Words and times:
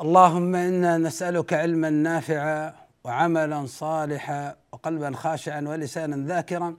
اللهم 0.00 0.54
إنا 0.54 0.98
نسألك 0.98 1.52
علما 1.52 1.90
نافعا 1.90 2.74
وعملا 3.04 3.66
صالحا 3.66 4.56
وقلبا 4.72 5.16
خاشعا 5.16 5.60
ولسانا 5.60 6.16
ذاكرا. 6.26 6.76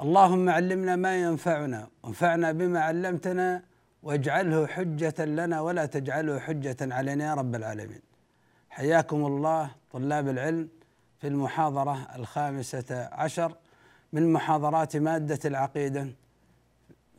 اللهم 0.00 0.48
علمنا 0.48 0.96
ما 0.96 1.16
ينفعنا 1.16 1.88
وانفعنا 2.02 2.52
بما 2.52 2.80
علمتنا 2.80 3.62
واجعله 4.02 4.66
حجة 4.66 5.24
لنا 5.24 5.60
ولا 5.60 5.86
تجعله 5.86 6.38
حجة 6.38 6.76
علينا 6.80 7.24
يا 7.24 7.34
رب 7.34 7.54
العالمين. 7.54 8.00
حياكم 8.70 9.26
الله 9.26 9.70
طلاب 9.92 10.28
العلم 10.28 10.68
في 11.20 11.26
المحاضرة 11.26 12.08
الخامسة 12.16 13.08
عشر 13.12 13.54
من 14.12 14.32
محاضرات 14.32 14.96
مادة 14.96 15.38
العقيدة 15.44 16.04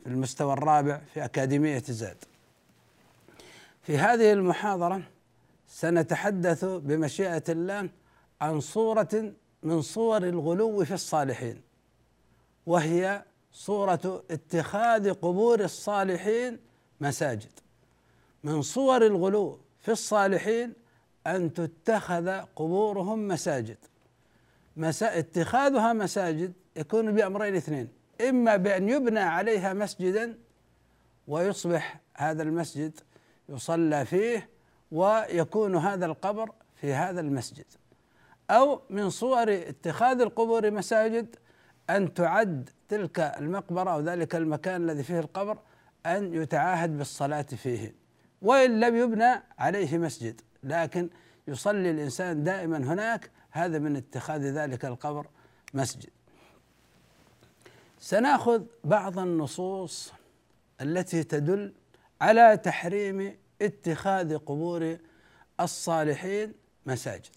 في 0.04 0.06
المستوى 0.06 0.52
الرابع 0.52 1.00
في 1.14 1.24
أكاديمية 1.24 1.82
زاد. 1.88 2.24
في 3.82 3.98
هذه 3.98 4.32
المحاضرة 4.32 5.02
سنتحدث 5.68 6.64
بمشيئة 6.64 7.42
الله 7.48 7.90
عن 8.40 8.60
صورة 8.60 9.32
من 9.62 9.82
صور 9.82 10.22
الغلو 10.22 10.84
في 10.84 10.94
الصالحين 10.94 11.62
وهي 12.66 13.24
صورة 13.52 14.22
اتخاذ 14.30 15.12
قبور 15.12 15.60
الصالحين 15.60 16.58
مساجد. 17.00 17.52
من 18.44 18.62
صور 18.62 19.06
الغلو 19.06 19.60
في 19.80 19.92
الصالحين 19.92 20.72
أن 21.26 21.52
تتخذ 21.52 22.28
قبورهم 22.56 23.28
مساجد 23.28 23.76
مسا... 24.76 25.18
اتخاذها 25.18 25.92
مساجد 25.92 26.52
يكون 26.76 27.14
بأمرين 27.14 27.56
اثنين 27.56 27.88
إما 28.28 28.56
بأن 28.56 28.88
يبنى 28.88 29.20
عليها 29.20 29.72
مسجدا 29.72 30.38
ويصبح 31.28 32.00
هذا 32.14 32.42
المسجد 32.42 33.00
يصلى 33.48 34.04
فيه 34.04 34.48
ويكون 34.92 35.76
هذا 35.76 36.06
القبر 36.06 36.50
في 36.74 36.94
هذا 36.94 37.20
المسجد. 37.20 37.64
أو 38.50 38.82
من 38.90 39.10
صور 39.10 39.52
اتخاذ 39.52 40.20
القبور 40.20 40.70
مساجد 40.70 41.36
أن 41.90 42.14
تعد 42.14 42.70
تلك 42.88 43.20
المقبرة 43.20 43.90
أو 43.90 44.00
ذلك 44.00 44.34
المكان 44.34 44.90
الذي 44.90 45.02
فيه 45.02 45.18
القبر 45.18 45.58
أن 46.06 46.34
يتعاهد 46.34 46.98
بالصلاة 46.98 47.42
فيه. 47.42 47.94
وإن 48.42 48.80
لم 48.80 48.96
يبنى 48.96 49.42
عليه 49.58 49.98
مسجد 49.98 50.40
لكن 50.62 51.10
يصلي 51.48 51.90
الإنسان 51.90 52.44
دائما 52.44 52.76
هناك 52.76 53.30
هذا 53.50 53.78
من 53.78 53.96
اتخاذ 53.96 54.40
ذلك 54.40 54.84
القبر 54.84 55.26
مسجد. 55.74 56.10
سنأخذ 57.98 58.62
بعض 58.84 59.18
النصوص 59.18 60.12
التي 60.80 61.22
تدل 61.24 61.72
على 62.20 62.56
تحريم 62.56 63.36
اتخاذ 63.62 64.38
قبور 64.38 64.96
الصالحين 65.60 66.52
مساجد. 66.86 67.30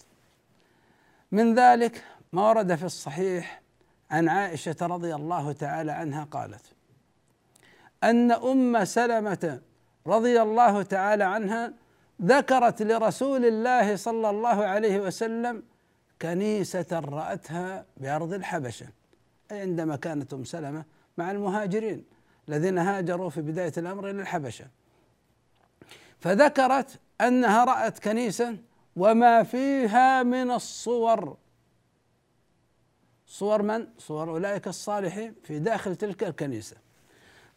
من 1.32 1.56
ذلك 1.56 2.04
ما 2.34 2.50
ورد 2.50 2.76
في 2.76 2.86
الصحيح 2.86 3.62
عن 4.12 4.30
عائشة 4.30 4.76
رضي 4.82 5.16
الله 5.16 5.52
تعالى 5.52 5.92
عنها 5.92 6.24
قالت 6.24 6.66
أن 8.04 8.32
أم 8.32 8.86
سلمة 8.86 9.62
رضي 10.08 10.42
الله 10.42 10.82
تعالى 10.84 11.24
عنها 11.24 11.74
ذكرت 12.22 12.82
لرسول 12.82 13.46
الله 13.46 13.96
صلى 13.96 14.30
الله 14.30 14.66
عليه 14.66 15.00
وسلم 15.00 15.64
كنيسة 16.22 16.86
رأتها 16.92 17.86
بأرض 17.98 18.34
الحبشة 18.34 18.88
أي 19.52 19.60
عندما 19.62 19.96
كانت 19.96 20.34
أم 20.34 20.44
سلمة 20.44 20.86
مع 21.18 21.32
المهاجرين 21.32 22.06
الذين 22.50 22.78
هاجروا 22.78 23.30
في 23.30 23.42
بداية 23.42 23.74
الأمر 23.78 24.10
إلى 24.10 24.22
الحبشة. 24.22 24.66
فذكرت 26.20 27.00
أنها 27.22 27.64
رأت 27.64 28.00
كنيسة 28.00 28.58
وما 28.96 29.44
فيها 29.44 30.24
من 30.24 30.52
الصور 30.52 31.38
صور 33.26 33.62
من؟ 33.62 33.88
صور 33.98 34.30
أولئك 34.30 34.68
الصالحين 34.68 35.36
في 35.44 35.60
داخل 35.60 35.96
تلك 35.96 36.24
الكنيسة 36.24 36.78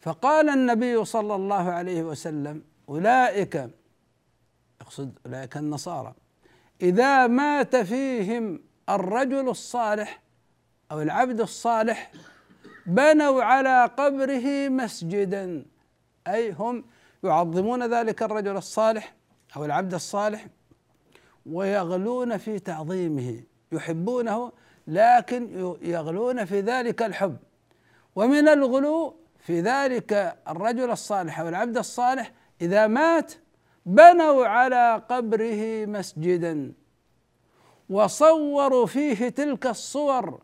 فقال 0.01 0.49
النبي 0.49 1.05
صلى 1.05 1.35
الله 1.35 1.71
عليه 1.71 2.03
وسلم 2.03 2.63
أولئك 2.89 3.69
يقصد 4.81 5.19
أولئك 5.25 5.57
النصارى 5.57 6.13
إذا 6.81 7.27
مات 7.27 7.75
فيهم 7.75 8.63
الرجل 8.89 9.49
الصالح 9.49 10.21
أو 10.91 11.01
العبد 11.01 11.41
الصالح 11.41 12.11
بنوا 12.85 13.43
على 13.43 13.85
قبره 13.97 14.69
مسجدا 14.69 15.65
أي 16.27 16.51
هم 16.51 16.85
يعظمون 17.23 17.93
ذلك 17.93 18.23
الرجل 18.23 18.57
الصالح 18.57 19.15
أو 19.57 19.65
العبد 19.65 19.93
الصالح 19.93 20.47
ويغلون 21.45 22.37
في 22.37 22.59
تعظيمه 22.59 23.43
يحبونه 23.71 24.51
لكن 24.87 25.75
يغلون 25.81 26.45
في 26.45 26.59
ذلك 26.59 27.01
الحب. 27.01 27.37
ومن 28.15 28.47
الغلو 28.47 29.15
في 29.39 29.61
ذلك 29.61 30.37
الرجل 30.47 30.91
الصالح 30.91 31.39
أو 31.39 31.49
العبد 31.49 31.77
الصالح 31.77 32.31
إذا 32.61 32.87
مات 32.87 33.33
بنوا 33.85 34.47
على 34.47 35.03
قبره 35.09 35.85
مسجدا 35.85 36.73
وصوروا 37.89 38.85
فيه 38.85 39.29
تلك 39.29 39.67
الصور. 39.67 40.41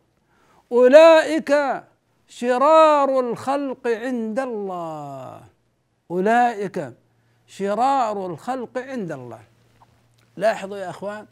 أولئك 0.72 1.82
شرار 2.28 3.20
الخلق 3.20 3.88
عند 3.88 4.38
الله. 4.38 5.49
أولئك 6.10 6.92
شرار 7.46 8.26
الخلق 8.26 8.78
عند 8.78 9.12
الله. 9.12 9.40
لاحظوا 10.36 10.76
يا 10.76 10.90
أخوان 10.90 11.26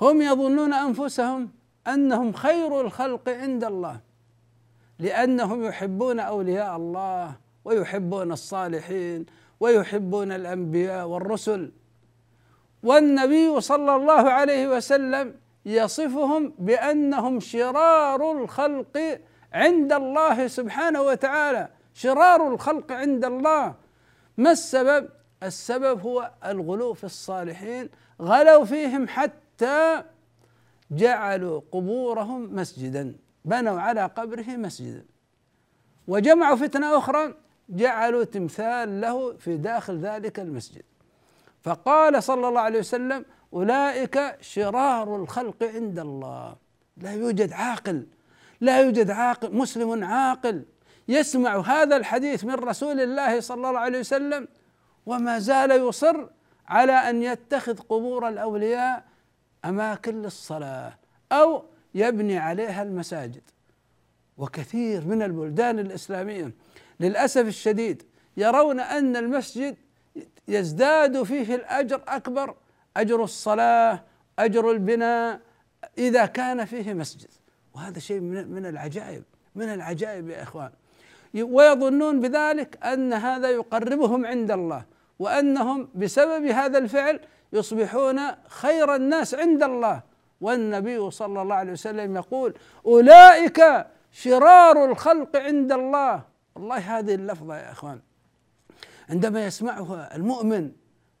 هم 0.00 0.22
يظنون 0.22 0.74
أنفسهم 0.74 1.50
أنهم 1.88 2.32
خير 2.32 2.80
الخلق 2.80 3.28
عند 3.28 3.64
الله 3.64 4.00
لأنهم 4.98 5.64
يحبون 5.64 6.20
أولياء 6.20 6.76
الله 6.76 7.32
ويحبون 7.64 8.32
الصالحين 8.32 9.26
ويحبون 9.60 10.32
الأنبياء 10.32 11.06
والرسل. 11.06 11.72
والنبي 12.82 13.60
صلى 13.60 13.96
الله 13.96 14.30
عليه 14.30 14.68
وسلم 14.76 15.34
يصفهم 15.66 16.52
بأنهم 16.58 17.40
شرار 17.40 18.32
الخلق 18.32 19.20
عند 19.52 19.92
الله 19.92 20.46
سبحانه 20.46 21.02
وتعالى 21.02 21.68
شرار 21.94 22.54
الخلق 22.54 22.92
عند 22.92 23.24
الله. 23.24 23.74
ما 24.36 24.50
السبب؟ 24.50 25.08
السبب 25.42 26.00
هو 26.00 26.30
الغلو 26.44 26.94
في 26.94 27.04
الصالحين 27.04 27.88
غلوا 28.22 28.64
فيهم 28.64 29.08
حتى 29.08 30.02
جعلوا 30.90 31.60
قبورهم 31.72 32.54
مسجدا 32.54 33.14
بنوا 33.44 33.80
على 33.80 34.06
قبره 34.06 34.56
مسجدا. 34.56 35.04
وجمعوا 36.08 36.56
فتنة 36.56 36.98
أخرى 36.98 37.34
جعلوا 37.68 38.24
تمثال 38.24 39.00
له 39.00 39.36
في 39.36 39.56
داخل 39.56 39.98
ذلك 39.98 40.40
المسجد. 40.40 40.82
فقال 41.62 42.22
صلى 42.22 42.48
الله 42.48 42.60
عليه 42.60 42.78
وسلم 42.78 43.24
أولئك 43.52 44.36
شرار 44.40 45.16
الخلق 45.16 45.62
عند 45.62 45.98
الله. 45.98 46.56
لا 46.96 47.12
يوجد 47.12 47.52
عاقل 47.52 48.06
لا 48.60 48.80
يوجد 48.80 49.10
عاقل 49.10 49.56
مسلم 49.56 50.04
عاقل. 50.04 50.64
يسمع 51.12 51.60
هذا 51.60 51.96
الحديث 51.96 52.44
من 52.44 52.54
رسول 52.54 53.00
الله 53.00 53.40
صلى 53.40 53.68
الله 53.68 53.78
عليه 53.78 53.98
وسلم 53.98 54.48
وما 55.06 55.38
زال 55.38 55.70
يصر 55.70 56.26
على 56.68 56.92
أن 56.92 57.22
يتخذ 57.22 57.78
قبور 57.78 58.28
الأولياء 58.28 59.04
أماكن 59.64 60.22
للصلاة 60.22 60.98
أو 61.32 61.64
يبني 61.94 62.38
عليها 62.38 62.82
المساجد. 62.82 63.42
وكثير 64.36 65.06
من 65.06 65.22
البلدان 65.22 65.78
الإسلامية 65.78 66.54
للأسف 67.00 67.46
الشديد 67.46 68.02
يرون 68.36 68.80
أن 68.80 69.16
المسجد 69.16 69.76
يزداد 70.48 71.22
فيه 71.22 71.54
الأجر 71.54 72.02
أكبر 72.08 72.56
أجر 72.96 73.24
الصلاة 73.24 74.04
أجر 74.38 74.70
البناء 74.70 75.40
إذا 75.98 76.26
كان 76.26 76.64
فيه 76.64 76.94
مسجد. 76.94 77.30
وهذا 77.74 77.98
شيء 77.98 78.20
من 78.20 78.66
العجائب 78.66 79.24
من 79.54 79.68
العجائب 79.68 80.28
يا 80.28 80.42
إخوان. 80.42 80.70
ويظنون 81.34 82.20
بذلك 82.20 82.78
أن 82.84 83.12
هذا 83.12 83.50
يقربهم 83.50 84.26
عند 84.26 84.50
الله 84.50 84.84
وأنهم 85.18 85.88
بسبب 85.94 86.44
هذا 86.44 86.78
الفعل 86.78 87.20
يصبحون 87.52 88.20
خير 88.48 88.94
الناس 88.94 89.34
عند 89.34 89.62
الله. 89.62 90.02
والنبي 90.40 91.10
صلى 91.10 91.42
الله 91.42 91.54
عليه 91.54 91.72
وسلم 91.72 92.16
يقول 92.16 92.54
أولئك 92.86 93.86
شرار 94.12 94.84
الخلق 94.84 95.36
عند 95.36 95.72
الله. 95.72 96.22
والله 96.54 96.98
هذه 96.98 97.14
اللفظة 97.14 97.56
يا 97.56 97.72
إخوان 97.72 98.00
عندما 99.10 99.46
يسمعها 99.46 100.16
المؤمن 100.16 100.72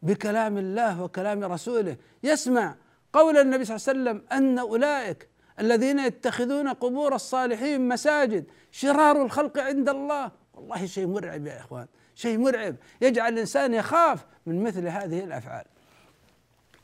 بكلام 0.02 0.58
الله 0.58 1.02
وكلام 1.02 1.44
رسوله 1.44 1.96
يسمع 2.22 2.74
قول 3.12 3.36
النبي 3.36 3.64
صلى 3.64 3.76
الله 3.76 3.88
عليه 3.88 4.00
وسلم 4.00 4.24
أن 4.32 4.58
أولئك 4.58 5.28
الذين 5.60 5.98
يتخذون 5.98 6.68
قبور 6.68 7.14
الصالحين 7.14 7.88
مساجد 7.88 8.44
شرار 8.70 9.22
الخلق 9.22 9.58
عند 9.58 9.88
الله. 9.88 10.30
والله 10.54 10.86
شيء 10.86 11.06
مرعب 11.06 11.46
يا 11.46 11.60
إخوان 11.60 11.86
شيء 12.14 12.38
مرعب. 12.38 12.76
يجعل 13.00 13.32
الإنسان 13.32 13.74
يخاف 13.74 14.26
من 14.46 14.62
مثل 14.62 14.88
هذه 14.88 15.24
الأفعال. 15.24 15.64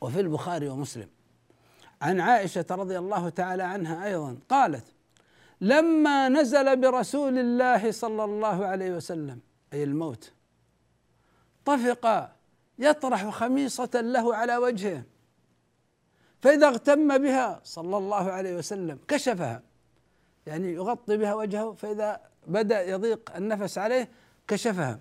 وفي 0.01 0.19
البخاري 0.19 0.67
ومسلم 0.67 1.07
عن 2.01 2.19
عائشة 2.19 2.65
رضي 2.71 2.97
الله 2.97 3.29
تعالى 3.29 3.63
عنها 3.63 4.05
أيضا 4.05 4.37
قالت 4.49 4.83
لما 5.61 6.29
نزل 6.29 6.81
برسول 6.81 7.37
الله 7.37 7.91
صلى 7.91 8.23
الله 8.23 8.65
عليه 8.65 8.91
وسلم 8.91 9.39
أي 9.73 9.83
الموت 9.83 10.31
طفق 11.65 12.29
يطرح 12.79 13.29
خميصة 13.29 13.89
له 13.93 14.35
على 14.35 14.57
وجهه. 14.57 15.03
فإذا 16.41 16.67
اغتم 16.67 17.17
بها 17.17 17.61
صلى 17.63 17.97
الله 17.97 18.31
عليه 18.31 18.55
وسلم 18.55 18.99
كشفها 19.07 19.61
يعني 20.45 20.73
يغطي 20.73 21.17
بها 21.17 21.33
وجهه 21.33 21.73
فإذا 21.73 22.21
بدأ 22.47 22.81
يضيق 22.81 23.35
النفس 23.35 23.77
عليه 23.77 24.09
كشفها. 24.47 24.99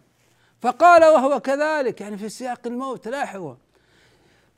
فقال 0.61 1.05
وهو 1.05 1.41
كذلك 1.41 2.01
يعني 2.01 2.17
في 2.17 2.29
سياق 2.29 2.61
الموت 2.67 3.09
لاحظوا. 3.09 3.55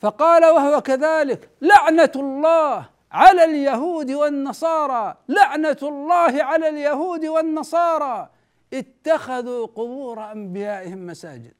فقال 0.00 0.44
وهو 0.44 0.80
كذلك 0.80 1.50
لعنة 1.60 2.12
الله 2.16 2.90
على 3.12 3.44
اليهود 3.44 4.10
والنصارى 4.10 5.16
لعنة 5.28 5.76
الله 5.82 6.42
على 6.42 6.68
اليهود 6.68 7.24
والنصارى. 7.24 8.30
اتخذوا 8.72 9.66
قبور 9.66 10.32
أنبيائهم 10.32 11.06
مساجد. 11.06 11.54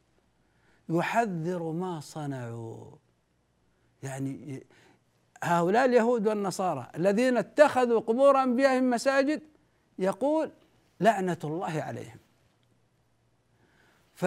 يحذر 0.88 1.62
ما 1.62 2.00
صنعوا. 2.00 2.84
يعني 4.02 4.67
هؤلاء 5.45 5.85
اليهود 5.85 6.27
والنصارى 6.27 6.87
الذين 6.97 7.37
اتخذوا 7.37 8.01
قبور 8.01 8.43
أنبيائهم 8.43 8.91
مساجد 8.91 9.43
يقول 9.99 10.51
لعنة 11.01 11.39
الله 11.45 11.83
عليهم. 11.83 12.19
ف 14.15 14.27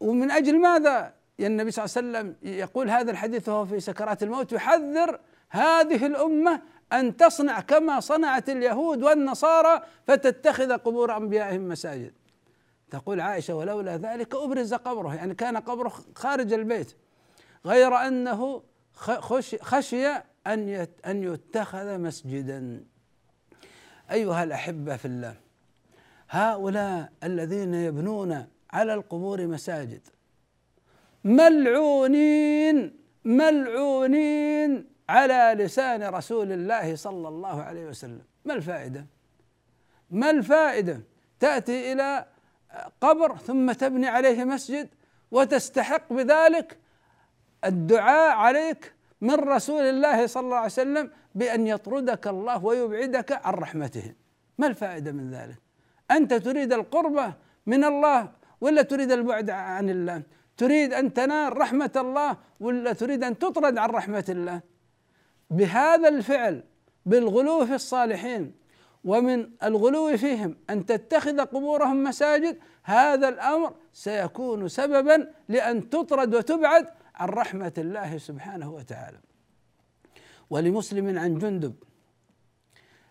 ومن 0.00 0.30
أجل 0.30 0.60
ماذا 0.60 1.14
النبي 1.40 1.70
صلى 1.70 1.84
الله 1.84 1.96
عليه 1.96 2.28
وسلم 2.28 2.36
يقول 2.58 2.90
هذا 2.90 3.10
الحديث 3.10 3.48
وهو 3.48 3.66
في 3.66 3.80
سكرات 3.80 4.22
الموت؟ 4.22 4.52
يحذر 4.52 5.20
هذه 5.50 6.06
الأمة 6.06 6.60
أن 6.92 7.16
تصنع 7.16 7.60
كما 7.60 8.00
صنعت 8.00 8.48
اليهود 8.48 9.02
والنصارى 9.02 9.82
فتتخذ 10.06 10.72
قبور 10.72 11.16
أنبيائهم 11.16 11.68
مساجد. 11.68 12.12
تقول 12.90 13.20
عائشة 13.20 13.54
ولولا 13.54 13.96
ذلك 13.96 14.34
أبرز 14.34 14.74
قبره 14.74 15.14
يعني 15.14 15.34
كان 15.34 15.56
قبره 15.56 15.92
خارج 16.14 16.52
البيت 16.52 16.96
غير 17.66 17.96
أنه 17.96 18.62
خشي 19.60 20.12
أن 20.46 20.86
أن 21.06 21.22
يتخذ 21.22 21.98
مسجدا. 21.98 22.84
أيها 24.10 24.44
الأحبة 24.44 24.96
في 24.96 25.04
الله 25.04 25.36
هؤلاء 26.30 27.12
الذين 27.22 27.74
يبنون 27.74 28.46
على 28.70 28.94
القبور 28.94 29.46
مساجد 29.46 30.08
ملعونين 31.24 32.96
ملعونين 33.24 34.86
على 35.08 35.64
لسان 35.64 36.02
رسول 36.02 36.52
الله 36.52 36.96
صلى 36.96 37.28
الله 37.28 37.62
عليه 37.62 37.86
وسلم. 37.86 38.22
ما 38.44 38.54
الفائدة؟ 38.54 39.06
ما 40.10 40.30
الفائدة؟ 40.30 41.00
تأتي 41.40 41.92
إلى 41.92 42.26
قبر 43.00 43.36
ثم 43.36 43.72
تبني 43.72 44.06
عليه 44.06 44.44
مسجد 44.44 44.88
وتستحق 45.30 46.12
بذلك 46.12 46.78
الدعاء 47.64 48.36
عليك 48.36 48.94
من 49.20 49.34
رسول 49.34 49.82
الله 49.82 50.26
صلى 50.26 50.42
الله 50.42 50.56
عليه 50.56 50.66
وسلم 50.66 51.10
بأن 51.34 51.66
يطردك 51.66 52.26
الله 52.26 52.64
ويبعدك 52.64 53.32
عن 53.46 53.54
رحمته. 53.54 54.12
ما 54.58 54.66
الفائدة 54.66 55.12
من 55.12 55.30
ذلك؟ 55.30 55.58
أنت 56.10 56.34
تريد 56.34 56.72
القربة 56.72 57.34
من 57.66 57.84
الله 57.84 58.32
ولا 58.60 58.82
تريد 58.82 59.12
البعد 59.12 59.50
عن 59.50 59.90
الله؟ 59.90 60.22
تريد 60.56 60.92
أن 60.92 61.12
تنال 61.12 61.56
رحمة 61.56 61.92
الله 61.96 62.36
ولا 62.60 62.92
تريد 62.92 63.24
أن 63.24 63.38
تطرد 63.38 63.78
عن 63.78 63.90
رحمة 63.90 64.24
الله؟ 64.28 64.60
بهذا 65.50 66.08
الفعل 66.08 66.62
بالغلو 67.06 67.66
في 67.66 67.74
الصالحين 67.74 68.54
ومن 69.04 69.50
الغلو 69.62 70.16
فيهم 70.16 70.56
أن 70.70 70.86
تتخذ 70.86 71.40
قبورهم 71.40 72.04
مساجد 72.04 72.58
هذا 72.82 73.28
الأمر 73.28 73.74
سيكون 73.92 74.68
سببا 74.68 75.32
لأن 75.48 75.90
تطرد 75.90 76.34
وتبعد 76.34 76.88
عن 77.14 77.28
رحمة 77.28 77.72
الله 77.78 78.18
سبحانه 78.18 78.70
وتعالى. 78.70 79.18
ولمسلم 80.50 81.18
عن 81.18 81.38
جندب. 81.38 81.74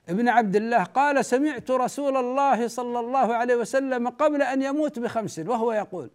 ابن 0.09 0.29
عبد 0.29 0.55
الله 0.55 0.83
قال 0.83 1.25
سمعت 1.25 1.71
رسول 1.71 2.17
الله 2.17 2.67
صلى 2.67 2.99
الله 2.99 3.33
عليه 3.35 3.55
وسلم 3.55 4.09
قبل 4.09 4.41
أن 4.41 4.61
يموت 4.61 4.99
بخمس 4.99 5.39
وهو 5.39 5.71
يقول 5.71 6.09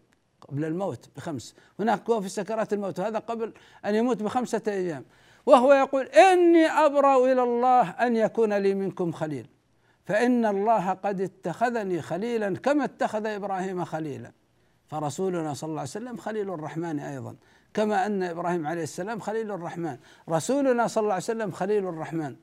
قبل 0.48 0.64
الموت 0.64 1.08
بخمس. 1.16 1.54
هناك 1.80 2.10
هو 2.10 2.20
في 2.20 2.28
سكرات 2.28 2.72
الموت 2.72 2.98
وهذا 3.00 3.18
قبل 3.18 3.52
أن 3.84 3.94
يموت 3.94 4.22
بخمسة 4.22 4.62
أيام. 4.66 5.04
وهو 5.46 5.72
يقول 5.72 6.06
إني 6.06 6.66
أبرأ 6.66 7.32
إلى 7.32 7.42
الله 7.42 7.90
أن 7.90 8.16
يكون 8.16 8.52
لي 8.52 8.74
منكم 8.74 9.12
خليل. 9.12 9.46
فإن 10.04 10.46
الله 10.46 10.92
قد 10.92 11.20
اتخذني 11.20 12.02
خليلا 12.02 12.56
كما 12.56 12.84
اتخذ 12.84 13.26
إبراهيم 13.26 13.84
خليلا. 13.84 14.32
فرسولنا 14.86 15.54
صلى 15.54 15.68
الله 15.68 15.80
عليه 15.80 15.90
وسلم 15.90 16.16
خليل 16.16 16.50
الرحمن 16.50 16.98
أيضا. 16.98 17.36
كما 17.74 18.06
أن 18.06 18.22
إبراهيم 18.22 18.66
عليه 18.66 18.82
السلام 18.82 19.20
خليل 19.20 19.50
الرحمن. 19.50 19.96
رسولنا 20.28 20.86
صلى 20.86 21.02
الله 21.02 21.14
عليه 21.14 21.24
وسلم 21.24 21.50
خليل 21.50 21.88
الرحمن. 21.88 22.36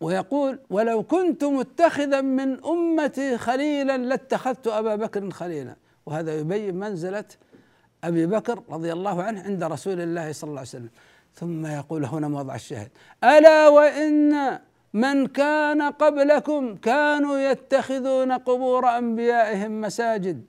ويقول 0.00 0.58
ولو 0.70 1.02
كنت 1.02 1.44
متخذا 1.44 2.20
من 2.20 2.64
أمتي 2.64 3.38
خليلا 3.38 3.96
لاتخذت 3.96 4.66
أبا 4.66 4.96
بكر 4.96 5.30
خليلا. 5.30 5.76
وهذا 6.06 6.34
يبين 6.34 6.74
منزلة 6.74 7.24
أبي 8.04 8.26
بكر 8.26 8.62
رضي 8.70 8.92
الله 8.92 9.22
عنه 9.22 9.42
عند 9.42 9.64
رسول 9.64 10.00
الله 10.00 10.32
صلى 10.32 10.48
الله 10.48 10.60
عليه 10.60 10.68
وسلم. 10.68 10.90
ثم 11.34 11.66
يقول 11.66 12.04
هنا 12.04 12.28
موضع 12.28 12.54
الشاهد 12.54 12.90
ألا 13.24 13.68
وإن 13.68 14.58
من 14.92 15.26
كان 15.26 15.82
قبلكم 15.82 16.76
كانوا 16.76 17.38
يتخذون 17.38 18.32
قبور 18.32 18.88
أنبيائهم 18.98 19.80
مساجد؟ 19.80 20.44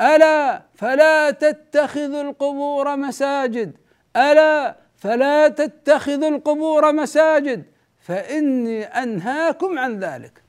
ألا 0.00 0.62
فلا 0.74 1.30
تتخذوا 1.30 2.22
القبور 2.22 2.96
مساجد. 2.96 3.76
ألا 4.16 4.76
فلا 4.96 5.48
تتخذوا 5.48 6.28
القبور 6.28 6.92
مساجد. 6.92 7.64
فإني 8.00 8.84
أنهاكم 8.84 9.78
عن 9.78 9.98
ذلك. 9.98 10.42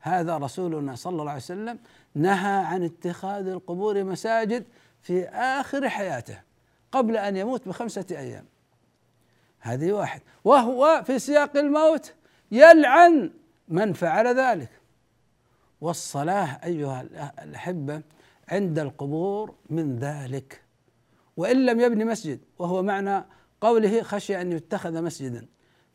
هذا 0.00 0.36
رسولنا 0.36 0.94
صلى 0.94 1.20
الله 1.20 1.30
عليه 1.30 1.42
وسلم 1.42 1.78
نهى 2.14 2.64
عن 2.64 2.82
اتخاذ 2.84 3.48
القبور 3.48 4.04
مساجد 4.04 4.64
في 5.02 5.28
آخر 5.28 5.88
حياته 5.88 6.40
قبل 6.92 7.16
أن 7.16 7.36
يموت 7.36 7.68
بخمسة 7.68 8.06
أيام. 8.10 8.44
هذه 9.60 9.92
واحد. 9.92 10.20
وهو 10.44 11.02
في 11.06 11.18
سياق 11.18 11.56
الموت 11.56 12.14
يلعن. 12.50 13.30
من 13.68 13.92
فعل 13.92 14.26
ذلك؟ 14.38 14.68
والصلاة 15.80 16.60
أيها 16.64 17.00
الأحبة 17.42 18.02
عند 18.52 18.78
القبور 18.78 19.54
من 19.70 19.98
ذلك. 19.98 20.62
وإن 21.36 21.66
لم 21.66 21.80
يبني 21.80 22.04
مسجد 22.04 22.40
وهو 22.58 22.82
معنى 22.82 23.24
قوله 23.60 24.02
خشي 24.02 24.40
أن 24.40 24.52
يتخذ 24.52 25.02
مسجدا. 25.02 25.46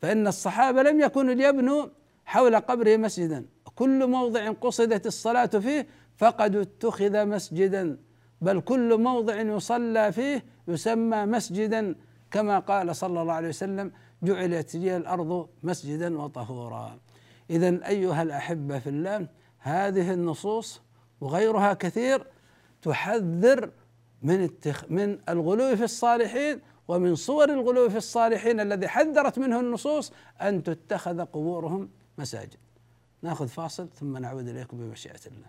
فإن 0.02 0.26
الصحابة 0.26 0.82
لم 0.82 1.00
يكونوا 1.00 1.34
ليبنوا 1.34 1.86
حول 2.24 2.56
قبره 2.56 2.96
مسجدا. 2.96 3.46
كل 3.74 4.06
موضع 4.06 4.50
قصدت 4.50 5.06
الصلاة 5.06 5.46
فيه 5.46 5.86
فقد 6.16 6.56
اتخذ 6.56 7.26
مسجدا 7.26 7.98
بل 8.40 8.60
كل 8.60 9.00
موضع 9.00 9.40
يصلى 9.40 10.12
فيه 10.12 10.44
يسمى 10.68 11.26
مسجدا. 11.26 11.94
كما 12.30 12.58
قال 12.58 12.96
صلى 12.96 13.22
الله 13.22 13.32
عليه 13.32 13.48
وسلم 13.48 13.92
جعلت 14.22 14.74
لي 14.74 14.96
الأرض 14.96 15.48
مسجدا 15.62 16.18
وطهورا. 16.18 16.98
اذا 17.50 17.88
أيها 17.88 18.22
الأحبة 18.22 18.78
في 18.78 18.90
الله 18.90 19.28
هذه 19.58 20.12
النصوص 20.12 20.82
وغيرها 21.20 21.72
كثير 21.74 22.26
تحذر 22.82 23.70
من 24.22 24.44
التخ 24.44 24.84
من 24.88 25.18
الغلو 25.28 25.76
في 25.76 25.84
الصالحين 25.84 26.60
ومن 26.88 27.14
صور 27.14 27.48
الغلو 27.52 27.90
في 27.90 27.96
الصالحين 27.96 28.60
الذي 28.60 28.88
حذرت 28.88 29.38
منه 29.38 29.60
النصوص 29.60 30.12
أن 30.42 30.62
تتخذ 30.62 31.20
قبورهم 31.20 31.88
مساجد. 32.18 32.56
ناخذ 33.22 33.48
فاصل 33.48 33.88
ثم 34.00 34.16
نعود 34.16 34.48
إليكم 34.48 34.76
بمشيئة 34.76 35.20
الله. 35.26 35.46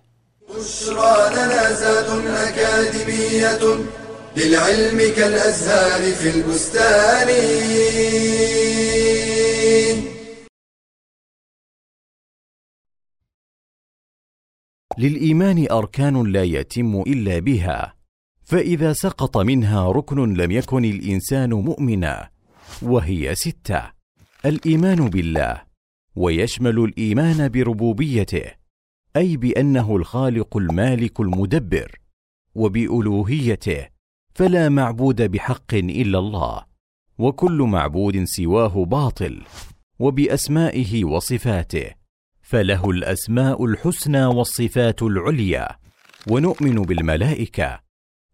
بشرى 0.50 1.30
لنا 1.36 1.74
زاد 1.74 2.26
أكاديمية 2.28 3.84
للعلم 4.38 5.16
كالأزهار 5.16 6.14
في 6.14 6.30
البستان. 6.30 7.28
للإيمان 15.00 15.68
أركان 15.72 16.24
لا 16.32 16.44
يتم 16.44 17.02
إلا 17.02 17.40
بها 17.40 17.94
فإذا 18.44 18.94
سقط 18.94 19.38
منها 19.38 19.92
ركن 19.92 20.34
لم 20.34 20.52
يكن 20.52 20.86
الإنسان 20.86 21.54
مؤمنا 21.54 22.30
وهي 22.82 23.36
ستة. 23.36 23.82
الإيمان 24.46 25.10
بالله 25.10 25.62
ويشمل 26.16 26.80
الإيمان 26.80 27.50
بربوبيته 27.50 28.52
أي 29.16 29.38
بأنه 29.38 29.96
الخالق 29.96 30.58
المالك 30.58 31.20
المدبر 31.20 32.00
وبألوهيته 32.56 33.88
فلا 34.36 34.70
معبود 34.70 35.22
بحق 35.32 35.74
إلا 35.74 36.20
الله 36.20 36.66
وكل 37.20 37.62
معبود 37.62 38.24
سواه 38.24 38.86
باطل 38.86 39.42
وبأسمائه 40.00 41.06
وصفاته. 41.06 41.99
فله 42.52 42.90
الأسماء 42.90 43.66
الحسنى 43.66 44.26
والصفات 44.26 45.04
العليا 45.04 45.68
ونؤمن 46.28 46.76
بالملائكة 46.76 47.80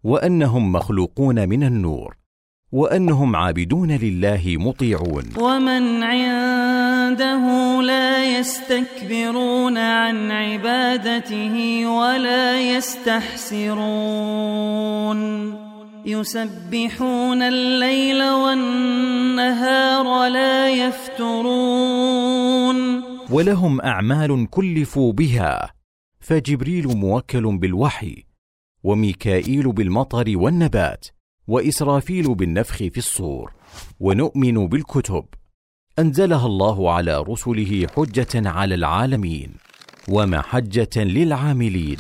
وأنهم 0.04 0.72
مخلوقون 0.72 1.50
من 1.50 1.64
النور 1.64 2.16
وأنهم 2.72 3.36
عابدون 3.36 3.92
لله 3.92 4.42
مطيعون. 4.46 5.24
ومن 5.38 6.04
عنده 6.04 7.82
لا 7.82 8.40
يستكبرون 8.40 9.78
عن 9.78 10.32
عبادته 10.32 11.86
ولا 11.86 12.62
يستحسرون. 12.62 13.76
يسبحون 16.06 17.42
الليل 17.42 18.24
والنهار 18.24 20.28
لا 20.28 20.70
يفترون. 20.70 22.85
ولهم 23.30 23.82
أعمال 23.82 24.50
كلفوا 24.50 25.14
بها. 25.14 25.74
فجبريل 26.20 26.88
موكل 26.88 27.58
بالوحي 27.58 28.24
وميكائيل 28.84 29.72
بالمطر 29.72 30.38
والنبات 30.38 31.06
وإسرافيل 31.48 32.36
بالنفخ 32.36 32.76
في 32.78 32.98
الصور 32.98 33.54
ونؤمن 34.00 34.68
بالكتب. 34.68 35.26
أنزلها 36.00 36.46
الله 36.46 36.92
على 36.92 37.22
رسله 37.22 37.88
حجة 37.96 38.50
على 38.50 38.76
العالمين 38.76 39.52
ومحجة 40.10 41.04
للعاملين. 41.04 41.98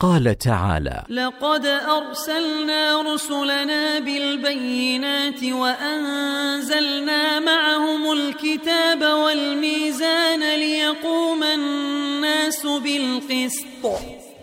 قال 0.00 0.38
تعالى 0.38 1.04
لقد 1.10 1.66
أرسلنا 1.66 3.02
رسلنا 3.14 3.98
بالبينات 3.98 5.44
وأنزلنا 5.44 7.40
معهم 7.40 8.12
الكتاب 8.12 9.02
والميزان 9.02 10.58
ليقوم 10.58 11.42
الناس 11.42 12.66
بالقسط. 12.66 13.84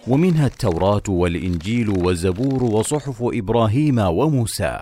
ومنها 0.08 0.48
التوراة 0.48 1.04
والإنجيل 1.10 1.90
والزبور 1.90 2.64
وصحف 2.64 3.16
إبراهيم 3.22 4.00
وموسى 4.00 4.80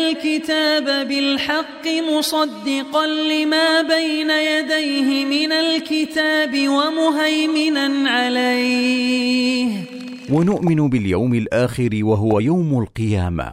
الكتاب 0.00 1.08
بالحق 1.08 1.86
مصدقا 2.18 3.06
لما 3.06 3.82
بين 3.82 4.30
يديه 4.30 5.24
من 5.24 5.52
الكتاب 5.52 6.68
ومهيمنا 6.68 8.10
عليه. 8.10 9.84
ونؤمن 10.30 10.88
باليوم 10.88 11.34
الآخر 11.34 11.90
وهو 12.02 12.40
يوم 12.40 12.82
القيامة. 12.82 13.52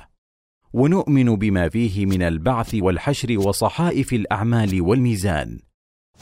ونؤمن 0.74 1.36
بما 1.36 1.70
فيه 1.70 2.06
من 2.06 2.22
البعث 2.22 2.76
والحشر 2.76 3.38
وصحائف 3.48 4.14
الأعمال 4.14 4.82
والميزان. 4.82 5.60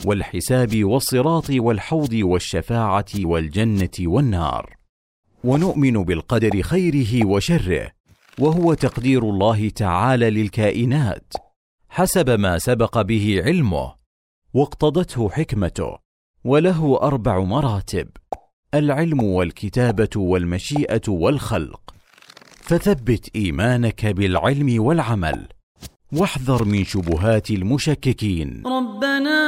والحساب 0.04 0.84
والصراط 0.84 1.50
والحوض 1.50 2.14
والشفاعة 2.14 3.12
والجنة 3.16 3.96
والنار. 4.00 4.76
ونؤمن 5.44 6.04
بالقدر 6.04 6.62
خيره 6.62 7.26
وشره. 7.26 7.95
وهو 8.40 8.74
تقدير 8.74 9.22
الله 9.22 9.68
تعالى 9.68 10.30
للكائنات 10.30 11.32
حسب 11.88 12.30
ما 12.30 12.58
سبق 12.58 13.02
به 13.02 13.42
علمه 13.44 13.94
واقتضته 14.54 15.28
حكمته 15.30 15.98
وله 16.44 16.98
أربع 17.02 17.40
مراتب 17.40 18.08
العلم 18.74 19.22
والكتابة 19.22 20.08
والمشيئة 20.16 21.02
والخلق. 21.08 21.94
فثبت 22.60 23.30
إيمانك 23.36 24.06
بالعلم 24.06 24.82
والعمل 24.82 25.48
واحذر 26.12 26.64
من 26.64 26.84
شبهات 26.84 27.50
المشككين. 27.50 28.62
ربنا 28.66 29.40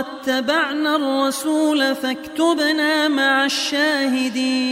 واتبعنا 0.00 0.96
الرسول 0.96 1.96
فاكتبنا 1.96 3.08
مع 3.08 3.44
الشاهدين. 3.44 4.64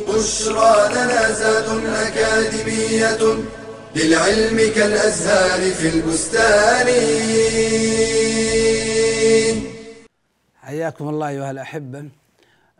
بشرى 0.00 0.88
لنا 0.94 1.32
زاد 1.32 1.68
أكاديمية 1.86 3.44
للعلم 3.96 4.58
كالأزهار 4.74 5.60
في 5.74 5.88
البستان. 5.88 6.86
حياكم 10.56 11.08
الله 11.08 11.28
أيها 11.28 11.50
الأحبة. 11.50 12.08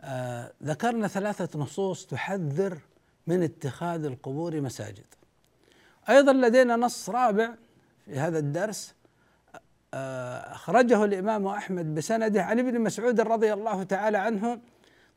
آه 0.01 0.51
ذكرنا 0.63 1.07
ثلاثة 1.07 1.59
نصوص 1.59 2.05
تحذر 2.05 2.77
من 3.27 3.43
اتخاذ 3.43 4.05
القبور 4.05 4.61
مساجد. 4.61 5.16
أيضا 6.09 6.33
لدينا 6.33 6.75
نص 6.75 7.09
رابع 7.09 7.53
في 8.05 8.19
هذا 8.19 8.39
الدرس 8.39 8.95
آه 9.93 10.37
أخرجه 10.37 11.03
الإمام 11.05 11.47
أحمد 11.47 11.95
بسنده 11.95 12.43
عن 12.43 12.59
ابن 12.59 12.81
مسعود 12.81 13.21
رضي 13.21 13.53
الله 13.53 13.83
تعالى 13.83 14.17
عنه 14.17 14.59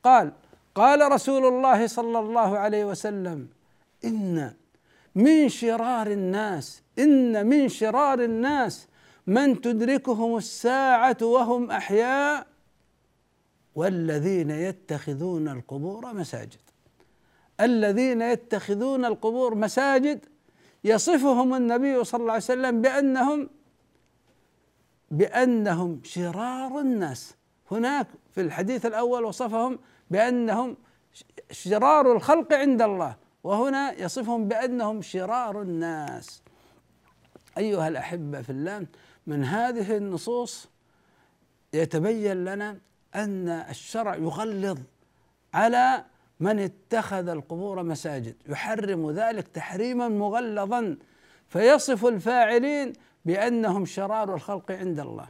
قال 0.05 0.33
قال 0.75 1.13
رسول 1.13 1.47
الله 1.47 1.87
صلى 1.87 2.19
الله 2.19 2.59
عليه 2.59 2.85
وسلم 2.85 3.49
إن 4.05 4.53
من 5.15 5.49
شرار 5.49 6.07
الناس 6.07 6.83
إن 6.99 7.47
من 7.47 7.69
شرار 7.69 8.25
الناس 8.25 8.87
من 9.27 9.61
تدركهم 9.61 10.37
الساعة 10.37 11.17
وهم 11.23 11.71
أحياء 11.71 12.47
والذين 13.75 14.51
يتخذون 14.51 15.49
القبور 15.49 16.15
مساجد. 16.15 16.59
الذين 17.61 18.23
يتخذون 18.23 19.05
القبور 19.05 19.55
مساجد 19.55 20.25
يصفهم 20.85 21.55
النبي 21.55 22.05
صلى 22.05 22.21
الله 22.21 22.33
عليه 22.33 22.43
وسلم 22.45 22.83
بانهم 22.83 23.51
بأنهم 25.11 26.01
شرار 26.05 26.81
الناس. 26.81 27.35
هناك 27.71 28.07
في 28.35 28.41
الحديث 28.41 28.87
الأول 28.87 29.25
وصفهم 29.25 29.79
بأنهم 30.11 30.77
شرار 31.51 32.13
الخلق 32.13 32.53
عند 32.53 32.83
الله 32.83 33.17
وهنا 33.45 33.93
يصفهم 33.93 34.49
بأنهم 34.49 35.03
شرار 35.03 35.63
الناس. 35.63 36.43
أيها 37.59 37.89
الأحبة 37.89 38.43
في 38.43 38.51
الله 38.51 38.87
من 39.27 39.45
هذه 39.45 39.97
النصوص 39.97 40.69
يتبين 41.73 42.45
لنا 42.45 42.79
أن 43.15 43.49
الشرع 43.49 44.17
يغلظ 44.17 44.79
على 45.55 46.05
من 46.41 46.59
اتخذ 46.59 47.29
القبور 47.29 47.83
مساجد. 47.83 48.37
يحرم 48.49 49.11
ذلك 49.11 49.49
تحريما 49.49 50.09
مغلظا. 50.09 50.97
فيصف 51.49 52.07
الفاعلين 52.07 52.93
بأنهم 53.25 53.85
شرار 53.85 54.35
الخلق 54.35 54.73
عند 54.73 55.01
الله. 55.01 55.29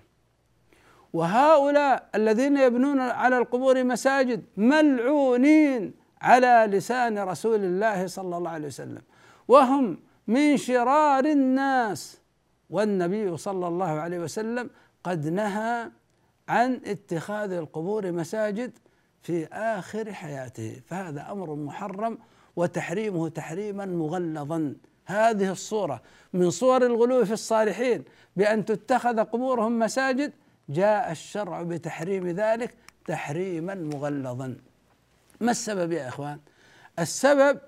وهؤلاء 1.13 2.09
الذين 2.15 2.57
يبنون 2.57 3.01
على 3.01 3.39
القبور 3.39 3.85
مساجد 3.85 4.45
ملعونين 4.57 5.93
على 6.23 6.67
لسان 6.77 7.19
رسول 7.19 7.65
الله 7.65 8.07
صلى 8.07 8.37
الله 8.37 8.51
عليه 8.51 8.67
وسلم. 8.67 9.03
وهم 9.49 9.99
من 10.27 10.57
شرار 10.57 11.25
الناس. 11.25 12.21
والنبي 12.71 13.37
صلى 13.37 13.69
الله 13.69 13.87
عليه 13.87 14.19
وسلم 14.19 14.71
قد 15.05 15.27
نهى 15.27 15.91
عن 16.49 16.81
اتخاذ 16.87 17.53
القبور 17.53 18.13
مساجد 18.13 18.79
في 19.23 19.47
آخر 19.53 20.13
حياته 20.13 20.81
فهذا 20.87 21.33
أمر 21.33 21.55
محرم 21.55 22.19
وتحريمه 22.57 23.29
تحريما 23.29 23.85
مغلظا. 23.85 24.75
هذه 25.07 25.53
الصورة 25.53 26.03
من 26.33 26.51
صور 26.51 26.87
الغلو 26.87 27.25
في 27.25 27.33
الصالحين 27.33 28.05
بأن 28.37 28.65
تتخذ 28.65 29.21
قبورهم 29.21 29.79
مساجد 29.79 30.33
جاء 30.69 31.11
الشرع 31.11 31.63
بتحريم 31.63 32.29
ذلك 32.29 32.75
تحريما 33.07 33.75
مغلظا. 33.75 34.57
ما 35.41 35.51
السبب 35.51 35.93
يا 35.93 36.09
إخوان؟ 36.09 36.39
السبب 36.99 37.61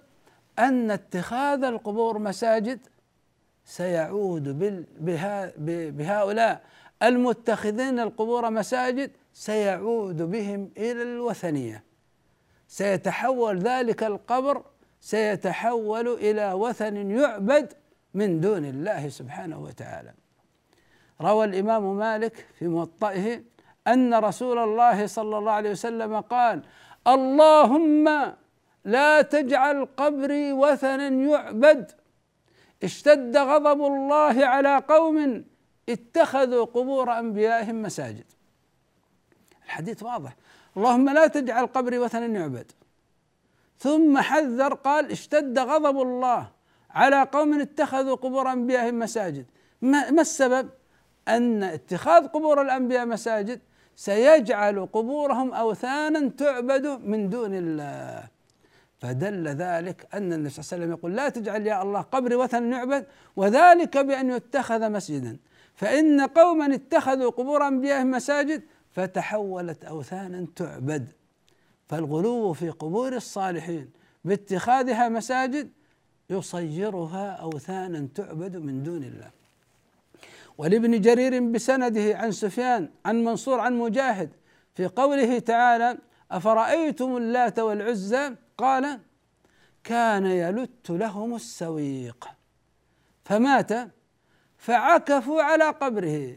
أن 0.59 0.90
اتخاذ 0.90 1.64
القبور 1.64 2.18
مساجد 2.18 2.78
سيعود 3.64 4.59
بهؤلاء 5.97 6.64
المتخذين 7.02 8.00
القبور 8.00 8.50
مساجد 8.50 9.11
سيعود 9.32 10.22
بهم 10.22 10.70
إلى 10.76 11.02
الوثنية. 11.02 11.84
سيتحول 12.68 13.58
ذلك 13.58 14.02
القبر 14.02 14.62
سيتحول 15.00 16.08
إلى 16.08 16.52
وثن 16.52 17.10
يعبد 17.10 17.72
من 18.14 18.40
دون 18.40 18.64
الله 18.64 19.08
سبحانه 19.08 19.60
وتعالى. 19.62 20.12
روى 21.20 21.44
الإمام 21.44 21.96
مالك 21.96 22.46
في 22.58 22.68
موطئه 22.68 23.42
أن 23.86 24.14
رسول 24.14 24.58
الله 24.58 25.06
صلى 25.06 25.38
الله 25.38 25.52
عليه 25.52 25.70
وسلم 25.70 26.20
قال 26.20 26.62
اللهم 27.06 28.32
لا 28.84 29.22
تجعل 29.22 29.88
قبري 29.96 30.52
وثنا 30.52 31.08
يعبد. 31.08 31.90
اشتد 32.82 33.36
غضب 33.36 33.80
الله 33.86 34.46
على 34.46 34.82
قوم 34.88 35.44
اتخذوا 35.88 36.64
قبور 36.64 37.18
أنبيائهم 37.18 37.82
مساجد. 37.82 38.24
الحديث 39.72 40.02
واضح. 40.02 40.36
اللهم 40.76 41.10
لا 41.10 41.26
تجعل 41.26 41.66
قبري 41.66 41.98
وثنا 41.98 42.26
يعبد. 42.26 42.72
ثم 43.78 44.18
حذر 44.18 44.74
قال 44.74 45.10
اشتد 45.10 45.58
غضب 45.58 46.00
الله 46.00 46.50
على 46.90 47.22
قوم 47.22 47.60
اتخذوا 47.60 48.16
قبور 48.16 48.52
انبيائهم 48.52 48.98
مساجد. 48.98 49.46
ما, 49.82 50.10
ما 50.10 50.20
السبب؟ 50.20 50.68
أن 51.28 51.62
اتخاذ 51.62 52.26
قبور 52.26 52.62
الأنبياء 52.62 53.06
مساجد 53.06 53.60
سيجعل 53.96 54.86
قبورهم 54.86 55.54
اوثانا 55.54 56.28
تعبد 56.28 56.86
من 56.86 57.30
دون 57.30 57.54
الله. 57.54 58.24
فدل 59.00 59.48
ذلك 59.48 60.08
أن 60.14 60.32
النبي 60.32 60.50
صلى 60.50 60.62
الله 60.62 60.72
عليه 60.72 60.76
وسلم 60.76 60.90
يقول 60.90 61.16
لا 61.16 61.28
تجعل 61.28 61.66
يا 61.66 61.82
الله 61.82 62.00
قبري 62.00 62.34
وثنا 62.34 62.76
يعبد 62.76 63.06
وذلك 63.36 63.98
بأن 63.98 64.30
يتخذ 64.30 64.90
مسجدا. 64.90 65.36
فإن 65.74 66.20
قوما 66.20 66.74
اتخذوا 66.74 67.30
قبور 67.30 67.68
انبيائهم 67.68 68.10
مساجد 68.10 68.62
فتحولت 68.92 69.84
أوثانا 69.84 70.46
تعبد. 70.56 71.08
فالغلو 71.88 72.52
في 72.52 72.70
قبور 72.70 73.16
الصالحين 73.16 73.90
باتخاذها 74.25 75.08
مساجد 75.08 75.70
يصيرها 76.30 77.30
أوثانا 77.30 78.08
تعبد 78.14 78.56
من 78.56 78.82
دون 78.82 79.04
الله. 79.04 79.30
ولابن 80.58 81.00
جرير 81.00 81.40
بسنده 81.40 82.16
عن 82.16 82.32
سفيان 82.32 82.90
عن 83.06 83.25
منصور 83.25 83.61
عن 83.61 83.78
مجاهد 83.78 84.30
في 84.75 84.87
قوله 84.87 85.38
تعالى 85.38 85.99
أفرأيتم 86.30 87.16
اللات 87.16 87.58
والعزى؟ 87.58 88.34
قال 88.58 89.00
كان 89.84 90.26
يلت 90.26 90.90
لهم 90.90 91.34
السويق. 91.34 92.28
فمات 93.25 93.72
فعكفوا 94.59 95.42
على 95.42 95.64
قبره. 95.64 96.37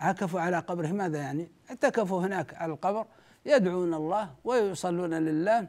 عكفوا 0.00 0.40
على 0.40 0.58
قبره 0.58 0.86
ماذا 0.86 1.18
يعني؟ 1.18 1.50
اعتكفوا 1.70 2.20
هناك 2.20 2.54
على 2.54 2.72
القبر 2.72 3.06
يدعون 3.46 3.94
الله 3.94 4.30
ويصلون 4.44 5.14
لله. 5.14 5.68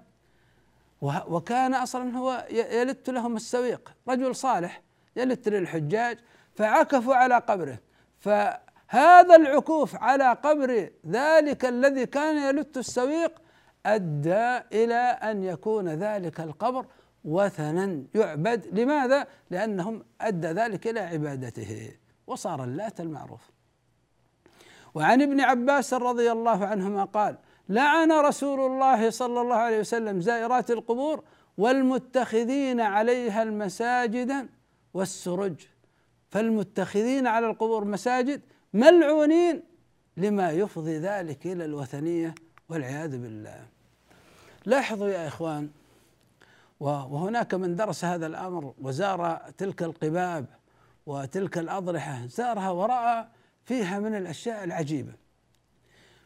وكان 1.01 1.73
أصلا 1.73 2.17
هو 2.17 2.47
يلت 2.51 3.09
لهم 3.09 3.35
السويق 3.35 3.93
رجل 4.09 4.35
صالح 4.35 4.81
يلت 5.15 5.49
للحجاج 5.49 6.17
فعكفوا 6.55 7.15
على 7.15 7.35
قبره. 7.35 7.79
فهذا 8.19 9.35
العكوف 9.35 9.95
على 9.95 10.33
قبر 10.43 10.89
ذلك 11.07 11.65
الذي 11.65 12.05
كان 12.05 12.55
يلت 12.55 12.77
السويق 12.77 13.41
أدى 13.85 14.57
إلى 14.57 14.95
أن 14.95 15.43
يكون 15.43 15.89
ذلك 15.89 16.39
القبر 16.39 16.85
وثنا 17.25 18.03
يعبد. 18.15 18.79
لماذا؟ 18.79 19.27
لأنهم 19.49 20.05
أدى 20.21 20.47
ذلك 20.47 20.87
إلى 20.87 20.99
عبادته 20.99 21.91
وصار 22.27 22.63
اللات 22.63 22.99
المعروف. 23.01 23.49
وعن 24.93 25.21
ابن 25.21 25.41
عباس 25.41 25.93
رضي 25.93 26.31
الله 26.31 26.65
عنهما 26.65 27.03
قال 27.03 27.37
لعن 27.69 28.11
رسول 28.11 28.59
الله 28.59 29.09
صلى 29.09 29.41
الله 29.41 29.55
عليه 29.55 29.79
وسلم 29.79 30.21
زائرات 30.21 30.71
القبور 30.71 31.23
والمتخذين 31.57 32.81
عليها 32.81 33.43
المساجد 33.43 34.49
والسرج. 34.93 35.55
فالمتخذين 36.29 37.27
على 37.27 37.47
القبور 37.47 37.85
مساجد 37.85 38.41
ملعونين 38.73 39.63
لما 40.17 40.51
يفضي 40.51 40.97
ذلك 40.97 41.45
إلى 41.47 41.65
الوثنية 41.65 42.35
والعياذ 42.69 43.17
بالله. 43.17 43.65
لاحظوا 44.65 45.07
يا 45.07 45.27
إخوان 45.27 45.69
وهناك 46.79 47.53
من 47.53 47.75
درس 47.75 48.05
هذا 48.05 48.27
الأمر 48.27 48.73
وزار 48.81 49.41
تلك 49.57 49.83
القباب 49.83 50.45
وتلك 51.05 51.57
الأضرحة 51.57 52.25
زارها 52.25 52.69
وراى 52.71 53.27
فيها 53.69 53.99
من 53.99 54.15
الأشياء 54.15 54.63
العجيبة. 54.63 55.13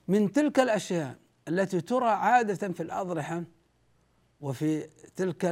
من 0.07 0.31
تلك 0.31 0.59
الأشياء 0.59 1.15
التي 1.47 1.81
ترى 1.81 2.09
عادة 2.09 2.67
في 2.73 2.83
الأضرحة 2.83 3.43
وفي 4.41 4.87
تلك 5.15 5.45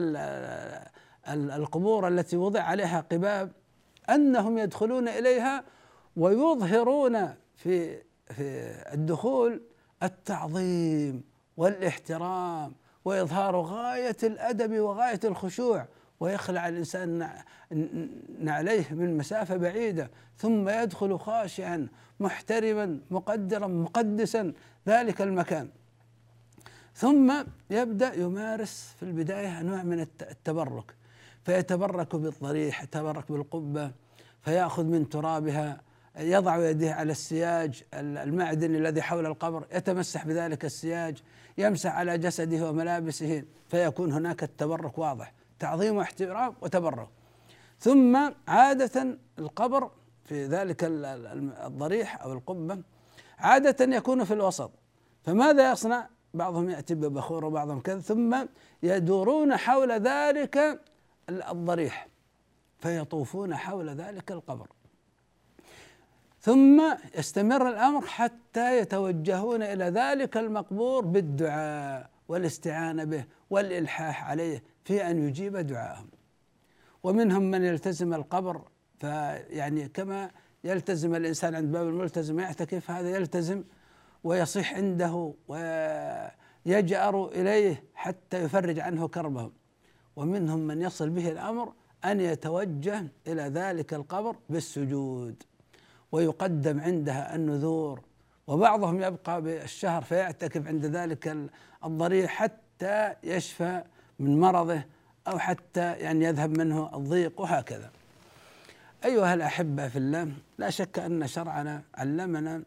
القبور 1.27 2.07
التي 2.07 2.37
وضع 2.37 2.61
عليها 2.61 3.05
قباب 3.11 3.51
أنهم 4.09 4.57
يدخلون 4.57 5.07
إليها 5.07 5.63
ويظهرون 6.15 7.35
في 7.55 8.01
في 8.27 8.71
الدخول 8.93 9.61
التعظيم 10.03 11.23
والإحترام 11.57 12.75
وإظهار 13.05 13.61
غاية 13.61 14.17
الأدب 14.23 14.79
وغاية 14.79 15.19
الخشوع 15.23 15.87
ويخلع 16.21 16.67
الإنسان 16.67 17.29
نعليه 18.39 18.85
من 18.91 19.17
مسافة 19.17 19.57
بعيدة 19.57 20.11
ثم 20.37 20.69
يدخل 20.69 21.19
خاشعا 21.19 21.87
محترما 22.19 22.99
مقدرا 23.11 23.67
مقدسا 23.67 24.53
ذلك 24.87 25.21
المكان. 25.21 25.69
ثم 26.95 27.33
يبدأ 27.69 28.13
يمارس 28.13 28.95
في 28.99 29.03
البداية 29.03 29.59
انواع 29.59 29.83
من 29.83 29.99
التبرك. 29.99 30.95
فيتبرك 31.43 32.15
بالضريح 32.15 32.83
يتبرك 32.83 33.31
بالقبة 33.31 33.91
فيأخذ 34.41 34.83
من 34.83 35.09
ترابها 35.09 35.81
يضع 36.17 36.69
يديه 36.69 36.91
على 36.91 37.11
السياج 37.11 37.83
المعدني 37.93 38.77
الذي 38.77 39.01
حول 39.01 39.25
القبر 39.25 39.65
يتمسح 39.73 40.25
بذلك 40.25 40.65
السياج 40.65 41.23
يمسح 41.57 41.95
على 41.95 42.17
جسده 42.17 42.69
وملابسه 42.69 43.43
فيكون 43.69 44.11
هناك 44.11 44.43
التبرك 44.43 44.97
واضح. 44.97 45.33
تعظيم 45.61 45.97
واحترام 45.97 46.55
وتبرك 46.61 47.07
ثم 47.79 48.31
عادة 48.47 49.17
القبر 49.39 49.91
في 50.25 50.45
ذلك 50.45 50.77
الضريح 50.83 52.21
أو 52.21 52.33
القبة 52.33 52.81
عادة 53.39 53.95
يكون 53.97 54.23
في 54.23 54.33
الوسط. 54.33 54.71
فماذا 55.23 55.71
يصنع؟ 55.71 56.09
بعضهم 56.33 56.69
يأتي 56.69 56.95
ببخور 56.95 57.45
وبعضهم 57.45 57.79
كذا 57.79 57.99
ثم 57.99 58.45
يدورون 58.83 59.57
حول 59.57 59.91
ذلك 59.91 60.81
الضريح 61.29 62.07
فيطوفون 62.79 63.55
حول 63.55 63.89
ذلك 63.89 64.31
القبر. 64.31 64.67
ثم 66.39 66.81
يستمر 67.17 67.69
الأمر 67.69 68.05
حتى 68.05 68.77
يتوجهون 68.77 69.63
إلى 69.63 69.85
ذلك 69.85 70.37
المقبور 70.37 71.05
بالدعاء 71.05 72.09
والاستعانة 72.27 73.03
به 73.03 73.25
والإلحاح 73.49 74.29
عليه 74.29 74.63
في 74.83 75.09
أن 75.09 75.27
يجيب 75.27 75.57
دعاءهم 75.57 76.07
ومنهم 77.03 77.51
من 77.51 77.63
يلتزم 77.63 78.13
القبر 78.13 78.61
فيعني 78.99 79.87
كما 79.87 80.31
يلتزم 80.63 81.15
الإنسان 81.15 81.55
عند 81.55 81.71
باب 81.71 81.87
الملتزم 81.87 82.39
يعتكف 82.39 82.91
هذا 82.91 83.09
يلتزم 83.09 83.63
ويصيح 84.23 84.73
عنده 84.73 85.33
ويجأر 85.47 87.25
إليه 87.27 87.83
حتى 87.95 88.43
يفرج 88.43 88.79
عنه 88.79 89.07
كربه 89.07 89.51
ومنهم 90.15 90.59
من 90.59 90.81
يصل 90.81 91.09
به 91.09 91.31
الأمر 91.31 91.73
أن 92.05 92.19
يتوجه 92.19 93.07
إلى 93.27 93.41
ذلك 93.41 93.93
القبر 93.93 94.35
بالسجود. 94.49 95.43
ويقدم 96.11 96.79
عندها 96.79 97.35
النذور. 97.35 98.01
وبعضهم 98.47 99.01
يبقى 99.01 99.41
بالشهر 99.41 100.01
فيعتكف 100.01 100.67
عند 100.67 100.85
ذلك 100.85 101.37
الضريح 101.85 102.31
حتى 102.31 103.15
يشفى 103.23 103.83
من 104.21 104.39
مرضه 104.39 104.83
أو 105.27 105.39
حتى 105.39 105.93
يعني 105.93 106.25
يذهب 106.25 106.57
منه 106.57 106.89
الضيق 106.93 107.41
وهكذا. 107.41 107.89
أيها 109.05 109.33
الأحبة 109.33 109.87
في 109.87 109.97
الله 109.97 110.31
لا 110.57 110.69
شك 110.69 110.99
أن 110.99 111.27
شرعنا 111.27 111.81
علمنا 111.95 112.63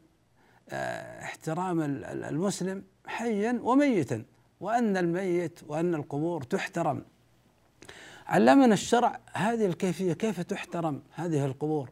آه، 0.70 1.22
احترام 1.22 1.80
المسلم 2.04 2.82
حيا 3.06 3.60
وميتا 3.62 4.24
وأن 4.60 4.96
الميت 4.96 5.60
وأن 5.66 5.94
القبور 5.94 6.42
تحترم. 6.42 7.04
علمنا 8.26 8.74
الشرع 8.74 9.20
هذه 9.32 9.66
الكيفية 9.66 10.12
كيف 10.12 10.40
تحترم 10.40 11.02
هذه 11.14 11.44
القبور؟ 11.44 11.90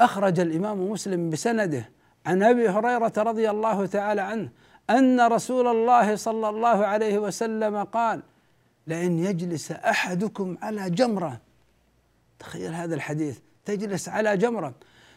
أخرج 0.00 0.40
الإمام 0.40 0.90
مسلم 0.90 1.30
بسنده 1.30 1.88
عن 2.26 2.42
أبي 2.42 2.68
هريرة 2.68 3.12
رضي 3.16 3.50
الله 3.50 3.86
تعالى 3.86 4.20
عنه 4.20 4.48
أن 4.90 5.20
رسول 5.20 5.66
الله 5.66 6.16
صلى 6.16 6.48
الله 6.48 6.86
عليه 6.86 7.18
وسلم 7.18 7.84
قال 7.84 8.22
لئن 8.86 9.18
يجلس 9.18 9.72
أحدكم 9.72 10.56
على 10.62 10.90
جمرة. 10.90 11.40
تخيل 12.38 12.74
هذا 12.74 12.94
الحديث. 12.94 13.38
تجلس 13.64 14.08
على 14.08 14.36
جمرة. 14.36 14.74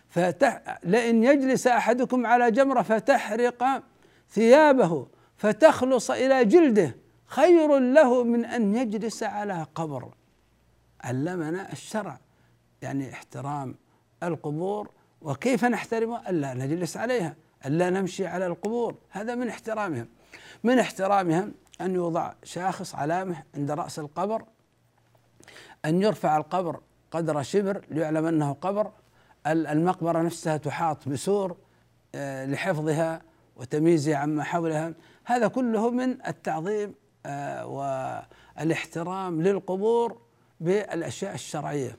فتح 0.09 0.79
لئن 0.83 1.23
يجلس 1.23 1.67
أحدكم 1.67 2.25
على 2.25 2.51
جمرة 2.51 2.81
فتحرق 2.81 3.83
ثيابه 4.29 5.07
فتخلص 5.37 6.11
إلى 6.11 6.45
جلده. 6.45 6.95
خير 7.25 7.79
له 7.79 8.23
من 8.23 8.45
أن 8.45 8.75
يجلس 8.75 9.23
على 9.23 9.65
قبر. 9.75 10.13
علمنا 11.01 11.71
الشرع. 11.71 12.19
يعني 12.81 13.13
احترام 13.13 13.75
القبور 14.23 14.91
وكيف 15.21 15.65
نحترمها 15.65 16.29
ألا 16.29 16.53
نجلس 16.53 16.97
عليها. 16.97 17.35
ألا 17.65 17.89
نمشي 17.89 18.27
على 18.27 18.47
القبور. 18.47 18.95
هذا 19.09 19.35
من 19.35 19.47
احترامهم. 19.47 20.07
من 20.63 20.79
احترامهم 20.79 21.53
أن 21.81 21.95
يوضع 21.95 22.33
شاخص 22.43 22.95
علامة 22.95 23.43
عند 23.55 23.71
رأس 23.71 23.99
القبر 23.99 24.43
أن 25.85 26.01
يرفع 26.01 26.37
القبر 26.37 26.79
قدر 27.11 27.43
شبر 27.43 27.85
ليعلم 27.89 28.25
أنه 28.25 28.53
قبر 28.53 28.91
المقبرة 29.47 30.21
نفسها 30.21 30.57
تحاط 30.57 31.09
بسور 31.09 31.57
آه، 32.15 32.45
لحفظها 32.45 33.21
وتمييزها 33.55 34.15
عما 34.15 34.43
حولها. 34.43 34.93
هذا 35.25 35.47
كله 35.47 35.89
من 35.89 36.27
التعظيم 36.27 36.95
آه، 37.25 37.65
والاحترام 37.67 39.41
للقبور 39.41 40.21
بالأشياء 40.59 41.33
الشرعية. 41.33 41.97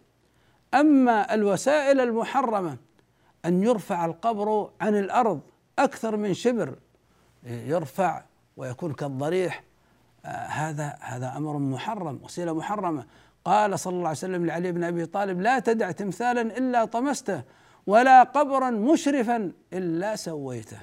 أما 0.75 1.35
الوسائل 1.35 2.01
المحرمة 2.01 2.77
أن 3.45 3.63
يرفع 3.63 4.05
القبر 4.05 4.71
عن 4.81 4.97
الأرض 4.97 5.41
أكثر 5.79 6.17
من 6.17 6.35
شبر 6.35 6.79
يرفع 7.45 8.25
ويكون 8.57 8.93
كالضريح 8.93 9.63
هذا 10.49 10.99
هذا 11.01 11.37
أمر 11.37 11.59
محرم 11.59 12.21
وسيلة 12.23 12.55
محرمة. 12.55 13.07
قال 13.45 13.79
صلى 13.79 13.93
الله 13.93 14.09
عليه 14.09 14.19
وسلم 14.19 14.47
لعلي 14.47 14.73
بن 14.73 14.85
أبي 14.85 15.07
طالب 15.07 15.41
لا 15.41 15.59
تدع 15.59 15.91
تمثالا 15.91 16.41
إلا 16.41 16.85
طمسته 16.85 17.43
ولا 17.87 18.23
قبرا 18.23 18.71
مشرفا 18.71 19.53
إلا 19.73 20.17
سويته. 20.17 20.79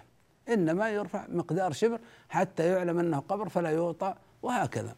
إنما 0.50 0.90
يرفع 0.90 1.26
مقدار 1.30 1.72
شبر 1.72 2.00
حتى 2.30 2.68
يعلم 2.68 3.00
أنه 3.00 3.20
قبر 3.20 3.50
فلا 3.50 3.70
يوطى 3.70 4.14
وهكذا. 4.42 4.96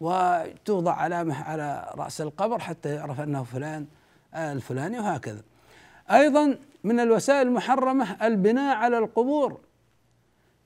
وتوضع 0.00 0.92
علامة 0.92 1.42
على 1.42 1.92
رأس 1.94 2.20
القبر 2.20 2.58
حتى 2.58 2.94
يعرف 2.94 3.20
أنه 3.20 3.42
فلان 3.42 3.86
الفلاني 4.34 4.98
وهكذا. 4.98 5.42
أيضا 6.10 6.58
من 6.84 7.00
الوسائل 7.00 7.46
المحرمة 7.46 8.26
البناء 8.26 8.76
على 8.76 8.98
القبور. 8.98 9.60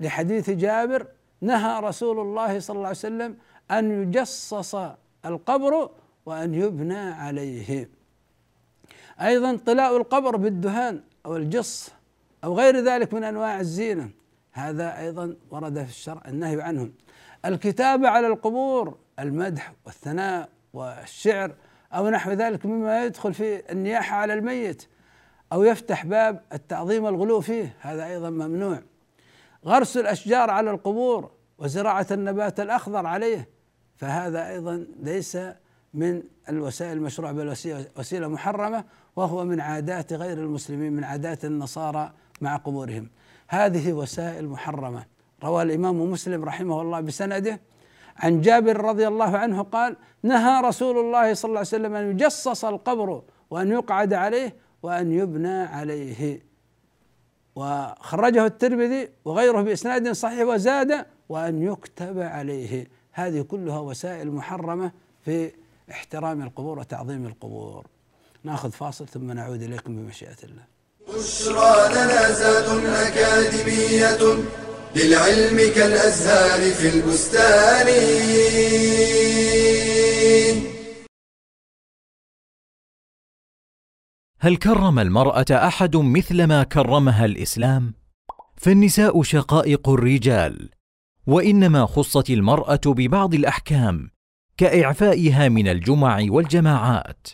لحديث 0.00 0.50
جابر 0.50 1.06
نهى 1.40 1.80
رسول 1.80 2.20
الله 2.20 2.60
صلى 2.60 2.76
الله 2.76 2.86
عليه 2.86 2.98
وسلم 2.98 3.36
أن 3.70 4.02
يجصص 4.02 4.76
القبر 5.24 5.90
وأن 6.26 6.54
يبنى 6.54 6.98
عليه. 6.98 7.90
أيضا 9.20 9.58
طلاء 9.66 9.96
القبر 9.96 10.36
بالدهان 10.36 11.00
أو 11.26 11.36
الجص 11.36 11.90
أو 12.44 12.58
غير 12.58 12.76
ذلك 12.76 13.14
من 13.14 13.24
أنواع 13.24 13.60
الزينة. 13.60 14.10
هذا 14.52 14.98
أيضا 14.98 15.36
ورد 15.50 15.84
في 15.84 15.90
الشرع 15.90 16.22
النهي 16.28 16.62
عنه. 16.62 16.90
الكتابة 17.44 18.08
على 18.08 18.26
القبور 18.26 18.96
المدح 19.18 19.72
والثناء 19.86 20.48
والشعر 20.74 21.54
أو 21.92 22.08
نحو 22.08 22.30
ذلك 22.30 22.66
مما 22.66 23.04
يدخل 23.04 23.34
في 23.34 23.72
النياحة 23.72 24.16
على 24.16 24.34
الميت 24.34 24.88
أو 25.52 25.64
يفتح 25.64 26.06
باب 26.06 26.42
التعظيم 26.52 27.04
والغلو 27.04 27.40
فيه 27.40 27.76
هذا 27.80 28.06
أيضا 28.06 28.30
ممنوع. 28.30 28.82
غرس 29.66 29.96
الأشجار 29.96 30.50
على 30.50 30.70
القبور 30.70 31.30
وزراعة 31.58 32.06
النبات 32.10 32.60
الأخضر 32.60 33.06
عليه. 33.06 33.48
فهذا 33.96 34.48
أيضا 34.48 34.86
ليس 35.02 35.38
من 35.94 36.22
الوسائل 36.48 36.92
المشروع 36.92 37.32
بل 37.32 37.48
وسيلة 37.98 38.28
محرمة 38.28 38.84
وهو 39.16 39.44
من 39.44 39.60
عادات 39.60 40.12
غير 40.12 40.38
المسلمين 40.38 40.92
من 40.92 41.04
عادات 41.04 41.44
النصارى 41.44 42.12
مع 42.40 42.56
قبورهم. 42.56 43.10
هذه 43.48 43.92
وسائل 43.92 44.48
محرمة. 44.48 45.04
روى 45.44 45.62
الإمام 45.62 46.10
مسلم 46.10 46.44
رحمه 46.44 46.82
الله 46.82 47.00
بسنده 47.00 47.60
عن 48.16 48.40
جابر 48.40 48.80
رضي 48.80 49.08
الله 49.08 49.36
عنه 49.36 49.62
قال 49.62 49.96
نهى 50.22 50.62
رسول 50.62 50.98
الله 50.98 51.34
صلى 51.34 51.48
الله 51.48 51.58
عليه 51.58 51.68
وسلم 51.68 51.94
أن 51.94 52.10
يجصص 52.10 52.64
القبر 52.64 53.22
وأن 53.50 53.70
يقعد 53.70 54.12
عليه 54.14 54.56
وأن 54.82 55.12
يبنى 55.12 55.62
عليه. 55.62 56.47
وخرجه 57.58 58.46
الترمذي 58.46 59.08
وغيره 59.24 59.60
بإسناد 59.62 60.12
صحيح 60.12 60.46
وزاد 60.48 61.06
وأن 61.28 61.62
يكتب 61.62 62.18
عليه. 62.20 62.88
هذه 63.12 63.42
كلها 63.42 63.78
وسائل 63.78 64.30
محرمة 64.30 64.92
في 65.24 65.52
احترام 65.90 66.42
القبور 66.42 66.78
وتعظيم 66.78 67.26
القبور. 67.26 67.86
ناخذ 68.44 68.70
فاصل 68.70 69.08
ثم 69.08 69.32
نعود 69.32 69.62
إليكم 69.62 69.96
بمشيئة 69.96 70.40
الله. 70.44 70.64
بشرى 71.08 71.94
لنا 71.94 72.32
زاد 72.32 72.84
أكاديمية 72.86 74.42
للعلم 74.96 75.74
كالأزهار 75.74 76.60
في 76.74 76.88
البستان. 76.88 77.88
هل 84.40 84.56
كرم 84.56 84.98
المرأة 84.98 85.44
أحد 85.50 85.96
مثل 85.96 86.44
ما 86.44 86.62
كرمها 86.62 87.24
الإسلام؟ 87.24 87.94
فالنساء 88.56 89.22
شقائق 89.22 89.88
الرجال 89.88 90.70
وإنما 91.26 91.86
خصت 91.86 92.30
المرأة 92.30 92.80
ببعض 92.86 93.34
الأحكام 93.34 94.10
كإعفائها 94.56 95.48
من 95.48 95.68
الجمع 95.68 96.26
والجماعات 96.28 97.28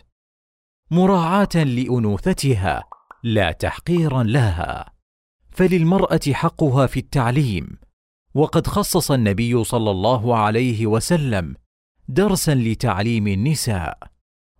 مراعاة 0.91 1.55
لأنوثتها 1.55 2.83
لا 3.23 3.51
تحقيرا 3.51 4.23
لها 4.23 4.93
فللمرأة 5.51 6.19
حقها 6.31 6.87
في 6.87 6.99
التعليم 6.99 7.77
وقد 8.33 8.67
خصص 8.67 9.11
النبي 9.11 9.63
صلى 9.63 9.91
الله 9.91 10.37
عليه 10.37 10.87
وسلم 10.87 11.55
درسا 12.07 12.55
لتعليم 12.55 13.27
النساء 13.27 13.97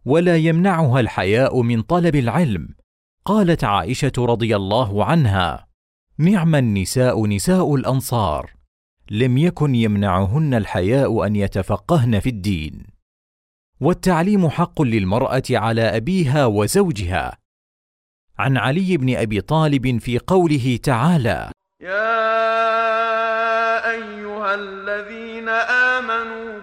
ولا 0.05 0.37
يمنعها 0.37 0.99
الحياء 0.99 1.61
من 1.61 1.81
طلب 1.81 2.15
العلم 2.15 2.69
قالت 3.25 3.63
عائشة 3.63 4.11
رضي 4.17 4.55
الله 4.55 5.05
عنها 5.05 5.67
نعم 6.17 6.55
النساء 6.55 7.25
نساء 7.27 7.75
الأنصار 7.75 8.53
لم 9.11 9.37
يكن 9.37 9.75
يمنعهن 9.75 10.53
الحياء 10.53 11.25
أن 11.25 11.35
يتفقهن 11.35 12.19
في 12.19 12.29
الدين. 12.29 12.87
والتعليم 13.81 14.49
حق 14.49 14.81
للمرأة 14.81 15.43
على 15.51 15.81
أبيها 15.81 16.45
وزوجها. 16.45 17.37
عن 18.39 18.57
علي 18.57 18.97
بن 18.97 19.15
أبي 19.15 19.41
طالب 19.41 19.97
في 19.97 20.19
قوله 20.19 20.79
تعالى 20.83 21.51
يا 21.81 22.25
أيها 23.91 24.55
الذين 24.55 25.49
آمنوا 25.49 26.59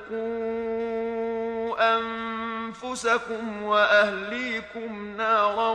أنفسكم 3.02 3.62
وأهليكم 3.62 5.16
نارا 5.16 5.70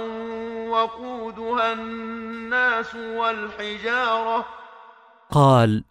وقودها 0.70 1.74
الناس 1.74 2.96
والحجارة. 2.96 4.46
قال 5.32 5.84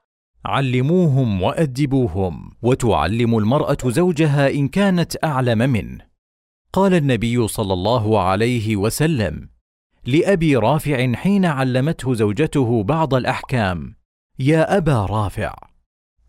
علموهم 0.45 1.43
وأدبوهم 1.43 2.51
وتعلم 2.63 3.39
المرأة 3.39 3.77
زوجها 3.85 4.51
إن 4.51 4.69
كانت 4.69 5.25
أعلم 5.25 5.59
منه. 5.59 6.07
قال 6.73 6.95
النبي 6.95 7.49
صلى 7.49 7.73
الله 7.73 8.23
عليه 8.23 8.77
وسلم 8.77 9.49
لأبي 10.05 10.57
رافع 10.57 11.13
حين 11.13 11.45
علمته 11.45 12.15
زوجته 12.15 12.83
بعض 12.83 13.15
الأحكام 13.15 13.95
يا 14.39 14.77
أبا 14.77 15.07
رافع 15.07 15.55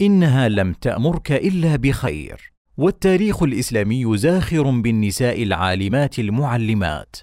إنها 0.02 0.50
لم 0.50 0.74
تأمرك 0.74 1.32
إلا 1.32 1.76
بخير. 1.76 2.57
والتاريخ 2.80 3.44
الإسلامي 3.44 4.18
زاخر 4.18 4.70
بالنساء 4.70 5.44
العالمات 5.44 6.20
المعلمات. 6.20 7.16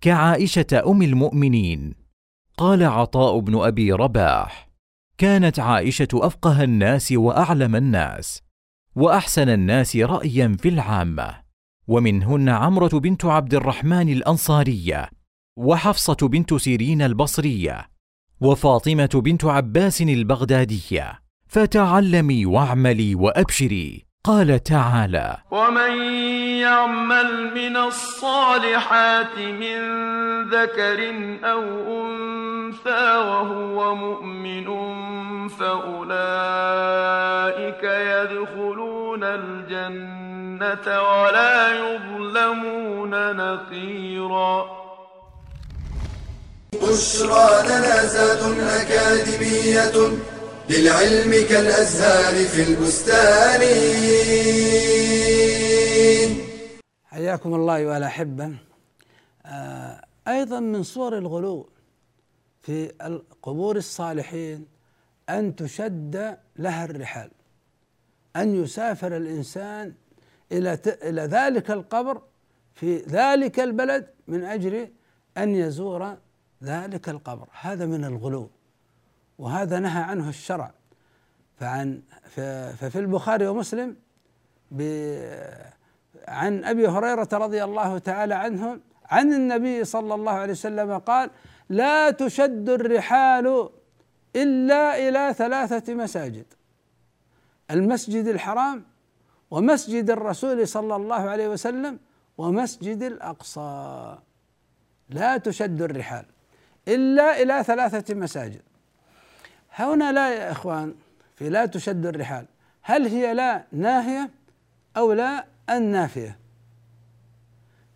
كعائشة 0.00 0.66
أم 0.86 1.02
المؤمنين. 1.02 1.94
قال 2.56 2.82
عطاء 2.84 3.38
بن 3.38 3.56
أبي 3.56 3.92
رباح 3.92 4.68
كانت 5.18 5.58
عائشة 5.58 6.08
أفقه 6.14 6.64
الناس 6.64 7.12
وأعلم 7.12 7.76
الناس 7.76 8.42
وأحسن 8.96 9.48
الناس 9.48 9.96
رايا 9.96 10.56
في 10.60 10.68
العامة. 10.68 11.40
ومنهن 11.88 12.48
عمرة 12.48 12.98
بنت 12.98 13.24
عبد 13.24 13.54
الرحمن 13.54 14.08
الأنصارية 14.08 15.10
وحفصة 15.56 16.28
بنت 16.28 16.54
سيرين 16.54 17.02
البصرية 17.02 17.90
وفاطمة 18.40 19.10
بنت 19.24 19.44
عباس 19.44 20.02
البغدادية. 20.02 21.20
فتعلمي 21.46 22.46
واعملي 22.46 23.14
وأبشري. 23.14 24.13
قال 24.26 24.62
تعالى 24.62 25.36
ومن 25.50 26.02
يعمل 26.60 27.54
من 27.54 27.76
الصالحات 27.76 29.38
من 29.38 29.78
ذكر 30.48 31.14
أو 31.44 31.62
أنثى 32.00 33.16
وهو 33.16 33.94
مؤمن 33.94 34.68
فأولئك 35.48 36.24
يدخلون 37.84 39.24
الجنة 39.24 41.02
ولا 41.02 41.74
يظلمون 41.74 43.36
نقيرا 43.36 44.84
بشرى 46.72 47.48
لنا 47.68 48.04
زاد 48.04 48.58
أكاديمية 48.60 50.16
للعلم 50.70 51.30
كالأزهار 51.48 52.34
في 52.44 52.62
البستان. 52.68 53.60
حياكم 57.04 57.54
الله 57.54 57.76
أيها 57.76 57.98
الأحبة 57.98 58.54
آه، 59.46 60.04
أيضا 60.28 60.60
من 60.60 60.82
صور 60.82 61.18
الغلو 61.18 61.68
في 62.62 62.92
قبور 63.42 63.76
الصالحين 63.76 64.66
أن 65.28 65.56
تشد 65.56 66.38
لها 66.56 66.84
الرحال 66.84 67.30
أن 68.36 68.62
يسافر 68.62 69.16
الإنسان 69.16 69.94
إلى 70.52 70.78
إلى 70.86 71.22
ذلك 71.22 71.70
القبر 71.70 72.22
في 72.74 72.96
ذلك 72.96 73.60
البلد 73.60 74.06
من 74.28 74.44
أجل 74.44 74.88
أن 75.36 75.54
يزور 75.54 76.16
ذلك 76.62 77.08
القبر. 77.08 77.48
هذا 77.60 77.86
من 77.86 78.04
الغلو. 78.04 78.50
وهذا 79.38 79.78
نهى 79.78 80.02
عنه 80.02 80.28
الشرع. 80.28 80.74
فعن 81.60 82.02
ففي 82.78 82.98
البخاري 82.98 83.46
ومسلم 83.46 83.96
عن 86.28 86.64
أبي 86.64 86.88
هريرة 86.88 87.28
رضي 87.32 87.64
الله 87.64 87.98
تعالى 87.98 88.34
عنه 88.34 88.80
عن 89.06 89.32
النبي 89.32 89.84
صلى 89.84 90.14
الله 90.14 90.32
عليه 90.32 90.52
وسلم 90.52 90.98
قال 90.98 91.30
لا 91.68 92.10
تشد 92.10 92.68
الرحال 92.68 93.68
إلا 94.36 95.08
إلى 95.08 95.34
ثلاثة 95.34 95.94
مساجد 95.94 96.46
المسجد 97.70 98.26
الحرام 98.26 98.84
ومسجد 99.50 100.10
الرسول 100.10 100.68
صلى 100.68 100.96
الله 100.96 101.30
عليه 101.30 101.48
وسلم 101.48 101.98
ومسجد 102.38 103.02
الأقصى. 103.02 104.18
لا 105.08 105.36
تشد 105.36 105.82
الرحال 105.82 106.24
إلا 106.88 107.42
إلى 107.42 107.64
ثلاثة 107.64 108.14
مساجد. 108.14 108.62
هنا 109.74 110.12
لا 110.12 110.34
يا 110.34 110.52
إخوان 110.52 110.94
في 111.36 111.48
لا 111.48 111.66
تشد 111.66 112.06
الرحال. 112.06 112.46
هل 112.82 113.06
هي 113.06 113.34
لا 113.34 113.64
ناهية 113.72 114.30
أو 114.96 115.12
لا 115.12 115.44
النافية؟ 115.70 116.38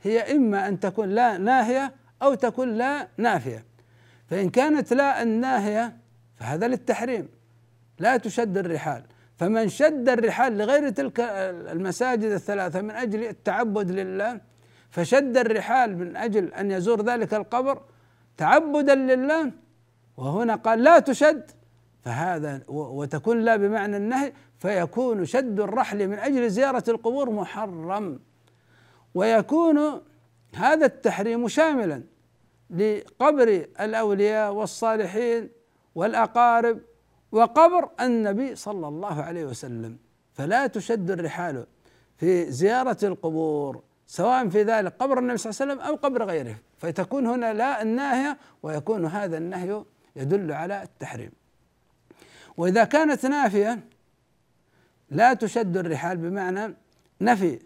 هي 0.02 0.36
إما 0.36 0.68
أن 0.68 0.80
تكون 0.80 1.08
لا 1.08 1.38
ناهية 1.38 1.92
أو 2.22 2.34
تكون 2.34 2.74
لا 2.74 3.08
نافية. 3.16 3.64
فإن 4.30 4.50
كانت 4.50 4.92
لا 4.92 5.22
الناهية 5.22 5.96
فهذا 6.36 6.68
للتحريم. 6.68 7.28
لا 7.98 8.16
تشد 8.16 8.58
الرحال. 8.58 9.02
فمن 9.36 9.68
شد 9.68 10.08
الرحال 10.08 10.58
لغير 10.58 10.90
تلك 10.90 11.20
المساجد 11.72 12.30
الثلاثة 12.30 12.80
من 12.80 12.90
أجل 12.90 13.24
التعبد 13.24 13.90
لله 13.90 14.40
فشد 14.90 15.36
الرحال 15.36 15.98
من 15.98 16.16
أجل 16.16 16.54
أن 16.54 16.70
يزور 16.70 17.02
ذلك 17.02 17.34
القبر 17.34 17.82
تعبدا 18.36 18.94
لله 18.94 19.52
وهنا 20.16 20.54
قال 20.54 20.82
لا 20.82 20.98
تشد 20.98 21.50
فهذا 22.00 22.62
وتكون 22.68 23.40
لا 23.40 23.56
بمعنى 23.56 23.96
النهي 23.96 24.32
فيكون 24.58 25.24
شد 25.24 25.60
الرحل 25.60 26.08
من 26.08 26.18
أجل 26.18 26.50
زيارة 26.50 26.84
القبور 26.88 27.30
محرم. 27.30 28.20
ويكون 29.14 30.00
هذا 30.54 30.86
التحريم 30.86 31.48
شاملا 31.48 32.02
لقبر 32.70 33.66
الأولياء 33.80 34.52
والصالحين 34.52 35.48
والأقارب 35.94 36.80
وقبر 37.32 37.90
النبي 38.00 38.56
صلى 38.56 38.88
الله 38.88 39.22
عليه 39.22 39.44
وسلم. 39.44 39.98
فلا 40.32 40.66
تشد 40.66 41.10
الرحال 41.10 41.66
في 42.16 42.50
زيارة 42.50 42.96
القبور 43.02 43.82
سواء 44.06 44.48
في 44.48 44.62
ذلك 44.62 44.92
قبر 44.98 45.18
النبي 45.18 45.36
صلى 45.36 45.50
الله 45.50 45.62
عليه 45.62 45.72
وسلم 45.72 45.86
أو 45.88 45.96
قبر 45.96 46.24
غيره. 46.24 46.56
فتكون 46.78 47.26
هنا 47.26 47.54
لا 47.54 47.82
الناهيه 47.82 48.38
ويكون 48.62 49.06
هذا 49.06 49.38
النهي 49.38 49.84
يدل 50.16 50.52
على 50.52 50.82
التحريم. 50.82 51.30
وإذا 52.58 52.84
كانت 52.84 53.26
نافية 53.26 53.80
لا 55.10 55.34
تشد 55.34 55.76
الرحال 55.76 56.16
بمعنى 56.16 56.74
نفي 57.20 57.58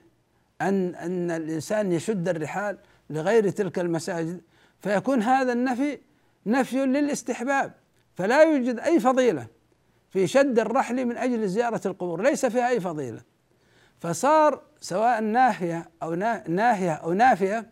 أن 0.61 0.95
أن 0.95 1.31
الإنسان 1.31 1.93
يشد 1.93 2.29
الرحال 2.29 2.79
لغير 3.11 3.51
تلك 3.51 3.79
المساجد 3.79 4.41
فيكون 4.81 5.23
هذا 5.23 5.53
النفي 5.53 5.99
نفي 6.47 6.87
للاستحباب 6.87 7.73
فلا 8.15 8.43
يوجد 8.43 8.79
أي 8.79 9.01
فضيلة 9.01 9.47
في 10.11 10.27
شد 10.27 10.59
الرحل 10.59 11.07
من 11.07 11.17
أجل 11.17 11.49
زيارة 11.49 11.81
القبور 11.87 12.23
ليس 12.23 12.47
فيها 12.47 12.69
أي 12.69 12.81
فضيلة. 12.81 13.21
فصار 14.01 14.63
سواء 14.81 15.21
ناهيه 15.21 15.91
أو 16.03 16.15
ناهية 16.49 16.93
أو 16.93 17.13
نافية 17.13 17.67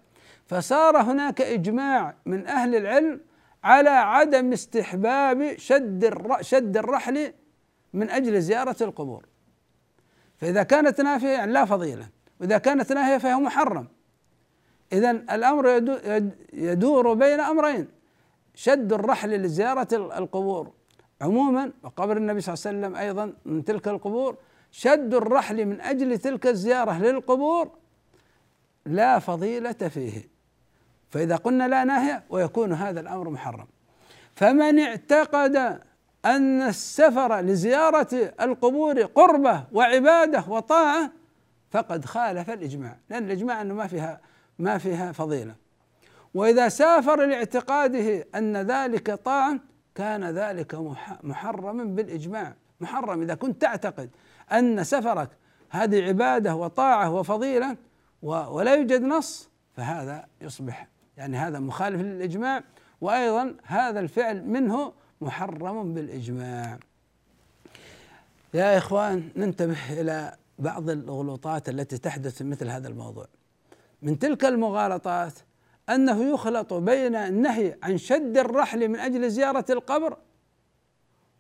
فصار 0.46 0.96
هناك 0.96 1.40
إجماع 1.40 2.14
من 2.26 2.46
أهل 2.46 2.74
العلم 2.74 3.20
على 3.64 3.90
عدم 3.90 4.52
استحباب 4.52 5.54
شد 5.58 6.14
شد 6.40 6.76
الرحل 6.76 7.32
من 7.92 8.10
أجل 8.10 8.40
زيارة 8.40 8.76
القبور. 8.80 9.26
فإذا 10.38 10.62
كانت 10.62 11.00
نافية 11.00 11.28
يعني 11.28 11.52
لا 11.52 11.64
فضيلة 11.64 12.08
وإذا 12.40 12.58
كانت 12.58 12.92
ناهيه 12.92 13.18
فهي 13.18 13.34
محرم. 13.34 13.88
اذا 14.92 15.10
الأمر 15.10 15.68
يدور 16.52 17.14
بين 17.14 17.40
أمرين 17.40 17.88
شد 18.54 18.92
الرحل 18.92 19.30
لزيارة 19.30 19.88
القبور 19.92 20.72
عموما 21.20 21.72
وقبر 21.82 22.16
النبي 22.16 22.40
صلى 22.40 22.54
الله 22.54 22.66
عليه 22.66 22.78
وسلم 22.78 22.96
أيضا 22.96 23.34
من 23.44 23.64
تلك 23.64 23.88
القبور. 23.88 24.36
شد 24.70 25.14
الرحل 25.14 25.66
من 25.66 25.80
أجل 25.80 26.18
تلك 26.18 26.46
الزيارة 26.46 26.98
للقبور 26.98 27.70
لا 28.86 29.18
فضيلة 29.18 29.72
فيه. 29.72 30.39
فإذا 31.10 31.36
قلنا 31.36 31.68
لا 31.68 31.84
ناهية 31.84 32.24
ويكون 32.30 32.72
هذا 32.72 33.00
الأمر 33.00 33.30
محرم. 33.30 33.66
فمن 34.34 34.78
اعتقد 34.78 35.80
أن 36.24 36.62
السفر 36.62 37.40
لزيارة 37.40 38.32
القبور 38.40 39.02
قربة 39.02 39.64
وعبادة 39.72 40.44
وطاعة 40.48 41.10
فقد 41.70 42.04
خالف 42.04 42.50
الإجماع 42.50 42.96
لأن 43.10 43.24
الإجماع 43.24 43.60
أنه 43.60 43.74
ما 43.74 43.86
فيها 43.86 44.20
ما 44.58 44.78
فيها 44.78 45.12
فضيلة. 45.12 45.54
وإذا 46.34 46.68
سافر 46.68 47.26
لاعتقاده 47.26 48.26
أن 48.34 48.56
ذلك 48.56 49.10
طاعة 49.10 49.58
كان 49.94 50.24
ذلك 50.24 50.74
محرما 51.22 51.84
بالإجماع. 51.84 52.54
محرم 52.80 53.22
إذا 53.22 53.34
كنت 53.34 53.62
تعتقد 53.62 54.10
أن 54.52 54.84
سفرك 54.84 55.28
هذه 55.70 56.08
عبادة 56.08 56.54
وطاعة 56.54 57.10
وفضيلة 57.14 57.76
ولا 58.22 58.74
يوجد 58.74 59.02
نص 59.02 59.50
فهذا 59.76 60.26
يصبح 60.40 60.88
يعني 61.20 61.36
هذا 61.36 61.58
مخالف 61.58 62.00
للإجماع 62.00 62.64
وأيضا 63.00 63.56
هذا 63.64 64.00
الفعل 64.00 64.44
منه 64.44 64.92
محرم 65.20 65.94
بالإجماع. 65.94 66.78
يا 68.54 68.78
إخوان 68.78 69.28
ننتبه 69.36 70.00
إلى 70.00 70.36
بعض 70.58 70.90
الغلطات 70.90 71.68
التي 71.68 71.98
تحدث 71.98 72.38
في 72.38 72.44
مثل 72.44 72.68
هذا 72.68 72.88
الموضوع. 72.88 73.26
من 74.02 74.18
تلك 74.18 74.44
المغالطات 74.44 75.32
أنه 75.88 76.32
يخلط 76.34 76.74
بين 76.74 77.14
النهي 77.14 77.76
عن 77.82 77.98
شد 77.98 78.38
الرحل 78.38 78.88
من 78.88 78.96
أجل 78.96 79.30
زيارة 79.30 79.64
القبر 79.70 80.16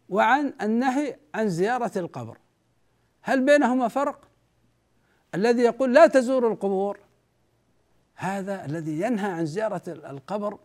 وعن 0.08 0.54
النهي 0.62 1.16
عن 1.34 1.48
زيارة 1.48 1.92
القبر. 1.98 2.38
هل 3.22 3.44
بينهما 3.46 3.88
فرق؟ 3.88 4.28
الذي 5.34 5.62
يقول 5.62 5.94
لا 5.94 6.06
تزور 6.06 6.52
القبور 6.52 6.98
هذا 8.20 8.64
الذي 8.64 9.00
ينهى 9.00 9.30
عن 9.30 9.46
زيارة 9.46 9.82
القبر 9.88 10.58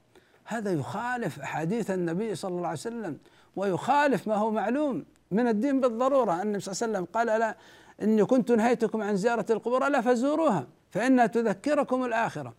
هذا 0.45 0.71
يخالف 0.71 1.39
أحاديث 1.39 1.91
النبي 1.91 2.35
صلى 2.35 2.49
الله 2.49 2.67
عليه 2.67 2.79
وسلم 2.79 3.17
ويخالف 3.55 4.27
ما 4.27 4.35
هو 4.35 4.51
معلوم 4.51 5.05
من 5.31 5.47
الدين 5.47 5.81
بالضرورة. 5.81 6.41
النبي 6.41 6.59
صلى 6.59 6.73
الله 6.73 6.83
عليه 6.83 6.93
وسلم 6.93 7.05
قال 7.13 7.39
لا 7.39 7.57
إني 8.01 8.25
كنت 8.25 8.51
نهيتكم 8.51 9.01
عن 9.01 9.15
زيارة 9.15 9.45
القبور 9.49 9.87
ألا 9.87 10.01
فزوروها 10.01 10.67
فإنها 10.91 11.25
تذكركم 11.25 12.05
الآخرة. 12.05 12.53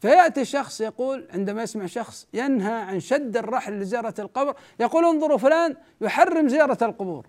فيأتي 0.00 0.44
شخص 0.44 0.80
يقول 0.80 1.26
عندما 1.30 1.62
يسمع 1.62 1.86
شخص 1.86 2.26
ينهى 2.34 2.74
عن 2.74 3.00
شد 3.00 3.36
الرحل 3.36 3.72
لزيارة 3.80 4.14
القبر 4.18 4.56
يقول 4.80 5.04
انظروا 5.04 5.38
فلان 5.38 5.76
يحرم 6.00 6.48
زيارة 6.48 6.84
القبور. 6.84 7.26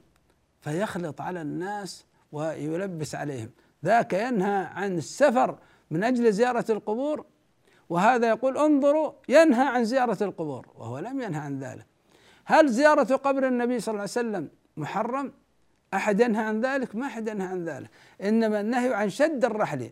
فيخلط 0.62 1.22
على 1.22 1.42
الناس 1.42 2.06
ويلبس 2.32 3.16
عليهم. 3.16 3.50
ذاك 3.86 4.14
ينهى 4.14 4.66
عن 4.66 4.98
السفر 4.98 5.58
من 5.92 6.04
أجل 6.04 6.32
زيارة 6.32 6.66
القبور؟ 6.70 7.26
وهذا 7.90 8.28
يقول 8.28 8.58
انظروا 8.58 9.12
ينهى 9.30 9.68
عن 9.68 9.86
زيارة 9.86 10.24
القبور 10.24 10.68
وهو 10.76 11.00
لم 11.00 11.22
ينهى 11.22 11.40
عن 11.40 11.60
ذلك. 11.60 11.86
هل 12.46 12.70
زيارة 12.70 13.16
قبر 13.16 13.48
النبي 13.48 13.80
صلى 13.80 13.92
الله 13.92 14.02
عليه 14.02 14.12
وسلم 14.12 14.50
محرم؟ 14.78 15.34
أحد 15.94 16.20
ينهى 16.20 16.44
عن 16.44 16.62
ذلك؟ 16.62 16.96
ما 16.96 17.06
أحد 17.06 17.28
ينهى 17.28 17.48
عن 17.48 17.66
ذلك. 17.66 17.90
إنما 18.22 18.62
النهي 18.62 18.94
عن 18.94 19.10
شد 19.10 19.46
الرحل. 19.46 19.92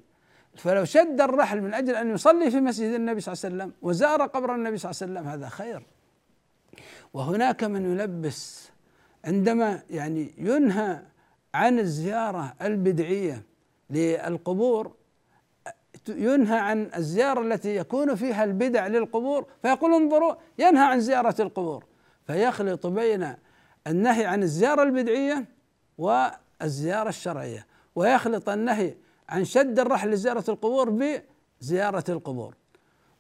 فلو 0.55 0.85
شد 0.85 1.21
الرحل 1.21 1.61
من 1.61 1.73
أجل 1.73 1.95
أن 1.95 2.13
يصلي 2.13 2.51
في 2.51 2.61
مسجد 2.61 2.93
النبي 2.93 3.21
صلى 3.21 3.33
الله 3.33 3.45
عليه 3.45 3.55
وسلم 3.55 3.73
وزار 3.81 4.21
قبر 4.21 4.55
النبي 4.55 4.77
صلى 4.77 4.91
الله 4.91 5.01
عليه 5.01 5.13
وسلم 5.13 5.31
هذا 5.31 5.49
خير. 5.49 5.85
وهناك 7.13 7.63
من 7.63 7.91
يلبس 7.91 8.69
عندما 9.25 9.81
يعني 9.89 10.33
ينهى 10.37 11.01
عن 11.53 11.79
الزيارة 11.79 12.53
البدعية 12.61 13.43
للقبور 13.89 14.93
ينهى 16.09 16.59
عن 16.59 16.89
الزيارة 16.95 17.41
التي 17.41 17.75
يكون 17.75 18.15
فيها 18.15 18.43
البدع 18.43 18.87
للقبور 18.87 19.45
فيقول 19.61 19.93
انظروا 19.93 20.35
ينهى 20.59 20.83
عن 20.83 20.99
زيارة 20.99 21.35
القبور. 21.39 21.85
فيخلط 22.27 22.87
بين 22.87 23.35
النهي 23.87 24.25
عن 24.25 24.43
الزيارة 24.43 24.83
البدعية 24.83 25.45
والزيارة 25.97 27.09
الشرعية 27.09 27.67
ويخلط 27.95 28.49
النهي 28.49 28.93
عن 29.29 29.45
شد 29.45 29.79
الرحل 29.79 30.09
لزيارة 30.09 30.43
القبور 30.49 30.89
بزيارة 31.61 32.03
القبور. 32.09 32.55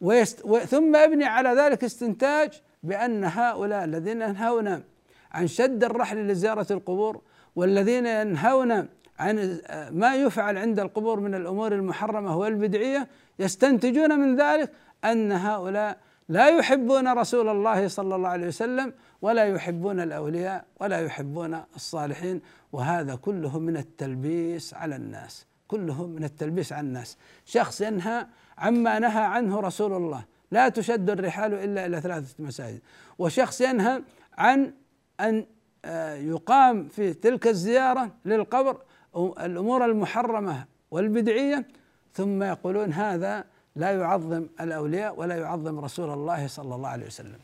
ويست 0.01 0.47
ثم 0.57 0.95
يبني 0.95 1.25
على 1.25 1.49
ذلك 1.49 1.83
استنتاج 1.83 2.61
بأن 2.83 3.23
هؤلاء 3.23 3.83
الذين 3.83 4.21
ينهون 4.21 4.83
عن 5.31 5.47
شد 5.47 5.83
الرحل 5.83 6.27
لزيارة 6.27 6.67
القبور 6.71 7.21
والذين 7.55 8.05
ينهون 8.05 8.87
عن 9.19 9.59
ما 9.91 10.15
يفعل 10.15 10.57
عند 10.57 10.79
القبور 10.79 11.19
من 11.19 11.35
الأمور 11.35 11.73
المحرمة 11.73 12.37
والبدعية 12.37 13.07
يستنتجون 13.39 14.19
من 14.19 14.35
ذلك 14.35 14.71
أن 15.05 15.31
هؤلاء 15.31 15.97
لا 16.29 16.49
يحبون 16.49 17.07
رسول 17.07 17.49
الله 17.49 17.87
صلى 17.87 18.15
الله 18.15 18.29
عليه 18.29 18.47
وسلم 18.47 18.93
ولا 19.21 19.45
يحبون 19.45 19.99
الأولياء 19.99 20.65
ولا 20.79 20.99
يحبون 20.99 21.61
الصالحين 21.75 22.41
وهذا 22.71 23.15
كله 23.15 23.59
من 23.59 23.77
التلبيس 23.77 24.73
على 24.73 24.95
الناس 24.95 25.45
كله 25.67 26.07
من 26.07 26.23
التلبيس 26.23 26.73
على 26.73 26.87
الناس. 26.87 27.17
شخص 27.45 27.81
ينهى 27.81 28.27
عما 28.57 28.99
نهى 28.99 29.23
عنه 29.23 29.59
رسول 29.59 29.93
الله 29.93 30.23
لا 30.51 30.69
تشد 30.69 31.09
الرحال 31.09 31.53
إلا 31.53 31.85
إلى 31.85 32.01
ثلاثة 32.01 32.43
مساجد. 32.43 32.81
وشخص 33.19 33.61
ينهى 33.61 34.01
عن 34.37 34.73
أن 35.19 35.45
آه، 35.85 36.15
يقام 36.15 36.87
في 36.87 37.13
تلك 37.13 37.47
الزيارة 37.47 38.11
للقبر 38.25 38.81
الأمور 39.17 39.85
المحرمة 39.85 40.65
والبدعية 40.91 41.67
ثم 42.13 42.43
يقولون 42.43 42.93
هذا 42.93 43.43
لا 43.75 43.91
يعظم 43.91 44.47
الأولياء 44.61 45.19
ولا 45.19 45.35
يعظم 45.35 45.79
رسول 45.79 46.09
الله 46.13 46.47
صلى 46.47 46.75
الله 46.75 46.89
عليه 46.89 47.05
وسلم. 47.05 47.39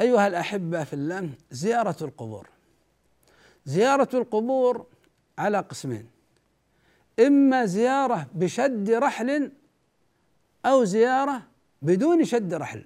أيها 0.00 0.26
الأحبة 0.26 0.84
في 0.84 0.92
الله 0.92 1.30
زيارة 1.50 1.96
القبور. 2.02 2.48
زيارة 3.66 4.08
القبور 4.14 4.86
على 5.38 5.58
قسمين. 5.58 6.06
إما 7.20 7.64
زيارة 7.64 8.26
بشد 8.34 8.90
رحل 8.90 9.52
أو 10.66 10.84
زيارة 10.84 11.42
بدون 11.82 12.24
شد 12.24 12.54
رحل 12.54 12.84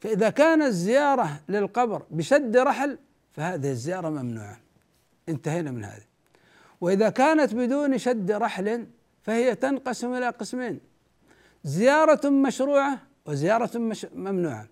فإذا 0.00 0.30
كانت 0.30 0.62
الزيارة 0.62 1.40
للقبر 1.48 2.02
بشد 2.10 2.56
رحل 2.56 2.98
فهذه 3.32 3.70
الزيارة 3.70 4.08
ممنوعة 4.08 4.60
انتهينا 5.28 5.70
من 5.70 5.84
هذه 5.84 6.07
وإذا 6.80 7.08
كانت 7.08 7.54
بدون 7.54 7.98
شد 7.98 8.30
رحل 8.30 8.86
فهي 9.22 9.54
تنقسم 9.54 10.14
إلى 10.14 10.28
قسمين 10.28 10.80
زيارة 11.64 12.28
مشروعة 12.28 12.98
وزيارة 13.26 13.78
مش 13.78 14.06
ممنوعة. 14.14 14.66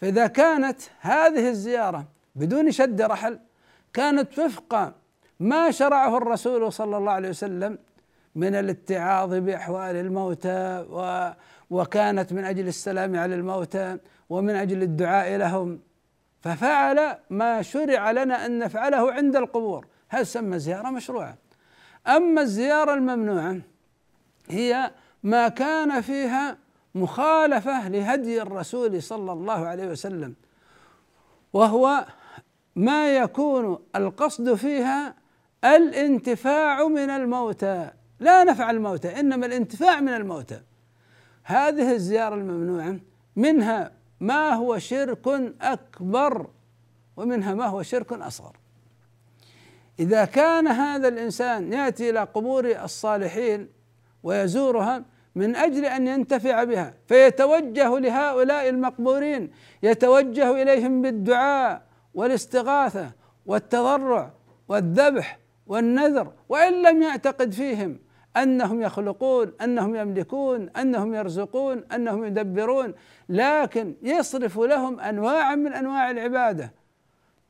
فإذا 0.00 0.26
كانت 0.26 0.80
هذه 1.00 1.48
الزيارة 1.48 2.08
بدون 2.34 2.70
شد 2.70 3.02
رحل 3.02 3.38
كانت 3.92 4.38
وفق 4.38 4.94
ما 5.40 5.70
شرعه 5.70 6.16
الرسول 6.16 6.72
صلى 6.72 6.96
الله 6.96 7.12
عليه 7.12 7.28
وسلم 7.28 7.78
من 8.34 8.54
الاتعاظ 8.54 9.34
بأحوال 9.34 9.96
الموتى 9.96 10.86
و 10.90 11.30
وكانت 11.70 12.32
من 12.32 12.44
أجل 12.44 12.68
السلام 12.68 13.16
على 13.16 13.34
الموتى 13.34 13.98
ومن 14.30 14.54
أجل 14.54 14.82
الدعاء 14.82 15.36
لهم. 15.36 15.80
ففعل 16.40 17.16
ما 17.30 17.62
شرع 17.62 18.10
لنا 18.10 18.46
أن 18.46 18.58
نفعله 18.58 19.12
عند 19.12 19.36
القبور. 19.36 19.86
هذا 20.08 20.22
سمى 20.22 20.58
زيارة؟ 20.58 20.90
مشروعة. 20.90 21.36
أما 22.06 22.42
الزيارة 22.42 22.94
الممنوعة 22.94 23.60
هي 24.48 24.90
ما 25.22 25.48
كان 25.48 26.00
فيها 26.00 26.58
مخالفة 26.94 27.88
لهدي 27.88 28.42
الرسول 28.42 29.02
صلى 29.02 29.32
الله 29.32 29.66
عليه 29.66 29.86
وسلم 29.86 30.34
وهو 31.52 32.06
ما 32.76 33.16
يكون 33.16 33.78
القصد 33.96 34.54
فيها 34.54 35.14
الانتفاع 35.64 36.88
من 36.88 37.10
الموتى. 37.10 37.90
لا 38.20 38.44
نفع 38.44 38.70
الموتى 38.70 39.20
إنما 39.20 39.46
الانتفاع 39.46 40.00
من 40.00 40.08
الموتى. 40.08 40.60
هذه 41.44 41.92
الزيارة 41.92 42.34
الممنوعة 42.34 42.98
منها 43.36 43.92
ما 44.20 44.54
هو 44.54 44.78
شرك 44.78 45.54
أكبر 45.60 46.50
ومنها 47.16 47.54
ما 47.54 47.66
هو 47.66 47.82
شرك 47.82 48.12
أصغر. 48.12 48.56
إذا 50.00 50.24
كان 50.24 50.66
هذا 50.66 51.08
الإنسان 51.08 51.72
يأتي 51.72 52.10
إلى 52.10 52.20
قبور 52.20 52.66
الصالحين 52.84 53.68
ويزورها 54.22 55.04
من 55.34 55.56
أجل 55.56 55.84
أن 55.84 56.06
ينتفع 56.06 56.64
بها 56.64 56.94
فيتوجه 57.06 57.98
لهؤلاء 57.98 58.68
المقبورين 58.68 59.50
يتوجه 59.82 60.62
إليهم 60.62 61.02
بالدعاء 61.02 61.82
والاستغاثة 62.14 63.10
والتضرع 63.46 64.30
والذبح 64.68 65.38
والنذر 65.66 66.32
وإن 66.48 66.82
لم 66.82 67.02
يعتقد 67.02 67.52
فيهم 67.52 67.98
أنهم 68.36 68.82
يخلقون 68.82 69.52
أنهم 69.62 69.96
يملكون 69.96 70.68
أنهم 70.68 71.14
يرزقون 71.14 71.84
أنهم 71.94 72.24
يدبرون 72.24 72.94
لكن 73.28 73.94
يصرف 74.02 74.58
لهم 74.58 75.00
انواعا 75.00 75.54
من 75.54 75.72
أنواع 75.72 76.10
العبادة. 76.10 76.72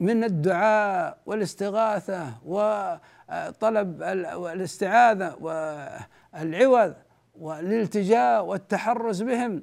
من 0.01 0.25
الدعاء 0.25 1.19
والاستغاثة 1.27 2.33
وطلب 2.47 4.03
الاستعاذه 4.03 5.37
والعوذ 5.41 6.93
والالتجاء 7.41 8.45
والتحرز 8.45 9.23
بهم 9.23 9.63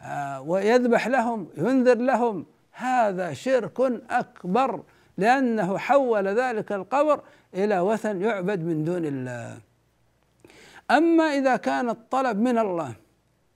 آه، 0.00 0.40
ويذبح 0.40 1.06
لهم 1.06 1.48
ينذر 1.56 1.98
لهم. 1.98 2.46
هذا 2.72 3.32
شرك 3.32 3.80
أكبر 4.10 4.82
لأنه 5.18 5.78
حول 5.78 6.28
ذلك 6.28 6.72
القبر 6.72 7.20
إلى 7.54 7.80
وثن 7.80 8.22
يعبد 8.22 8.60
من 8.60 8.84
دون 8.84 9.04
الله. 9.04 9.58
أما 10.90 11.24
إذا 11.24 11.56
كان 11.56 11.88
الطلب 11.88 12.38
من 12.38 12.58
الله 12.58 12.94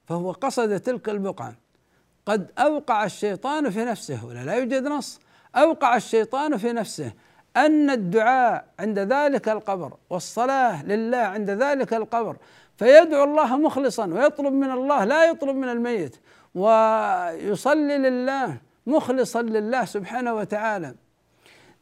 فهو 0.07 0.33
قصد 0.33 0.81
تلك 0.81 1.09
البقعة. 1.09 1.55
قد 2.27 2.51
أوقع 2.59 3.05
الشيطان 3.05 3.71
في 3.71 3.85
نفسه 3.85 4.27
ولا 4.27 4.45
لا 4.45 4.55
يوجد 4.55 4.87
نص. 4.87 5.21
أوقع 5.57 5.97
الشيطان 5.97 6.57
في 6.57 6.73
نفسه 6.73 7.13
أن 7.57 7.91
الدعاء 7.91 8.65
عند 8.79 8.99
ذلك 8.99 9.49
القبر 9.49 9.93
والصلاة 10.11 10.85
لله 10.85 11.19
عند 11.19 11.51
ذلك 11.51 11.95
القبر 11.95 12.37
فيدعو 12.77 13.25
الله 13.25 13.57
مخلصا 13.57 14.07
ويطلب 14.07 14.53
من 14.53 14.71
الله 14.71 15.05
لا 15.05 15.25
يطلب 15.25 15.57
من 15.57 15.69
الميت 15.69 16.17
ويصلي 16.55 17.99
لله 17.99 18.57
مخلصا 18.87 19.43
لله 19.43 19.85
سبحانه 19.85 20.35
وتعالى. 20.35 20.95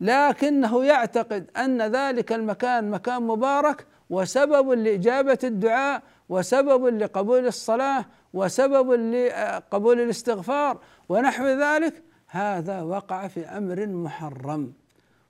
لكنه 0.00 0.84
يعتقد 0.84 1.50
أن 1.56 1.82
ذلك 1.82 2.32
المكان 2.32 2.90
مكان 2.90 3.22
مبارك 3.22 3.86
وسبب 4.10 4.70
لإجابة 4.70 5.38
الدعاء 5.44 6.02
وسبب 6.28 6.86
لقبول 7.02 7.46
الصلاة 7.46 8.04
وسبب 8.34 8.92
لقبول 8.92 10.00
الاستغفار 10.00 10.78
ونحو 11.08 11.46
ذلك 11.46 12.02
هذا 12.36 12.82
وقع 12.82 13.28
في 13.28 13.46
أمر 13.46 13.86
محرم 13.86 14.72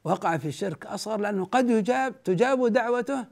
وقع 0.04 0.36
في 0.36 0.52
شرك 0.52 0.86
أصغر 0.86 1.20
لأنه 1.20 1.44
قد 1.44 1.70
يجاب 1.70 2.22
تجاب 2.22 2.66
دعوته. 2.66 3.24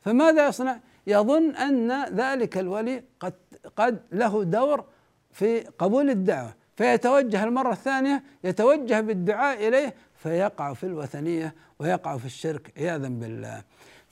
فماذا 0.00 0.48
يصنع؟ 0.48 0.80
يظن 1.06 1.54
أن 1.56 2.14
ذلك 2.14 2.58
الولي 2.58 3.04
قد 3.20 3.34
قد 3.76 4.00
له 4.12 4.44
دور 4.44 4.84
في 5.32 5.60
قبول 5.60 6.10
الدعوة 6.10 6.54
فيتوجه 6.76 7.44
المرة 7.44 7.72
الثانية 7.72 8.22
يتوجه 8.44 9.00
بالدعاء 9.00 9.68
إليه 9.68 9.94
فيقع 10.14 10.72
في 10.72 10.84
الوثنية 10.84 11.54
ويقع 11.78 12.16
في 12.16 12.26
الشرك 12.26 12.72
عياذا 12.76 13.08
بالله. 13.08 13.62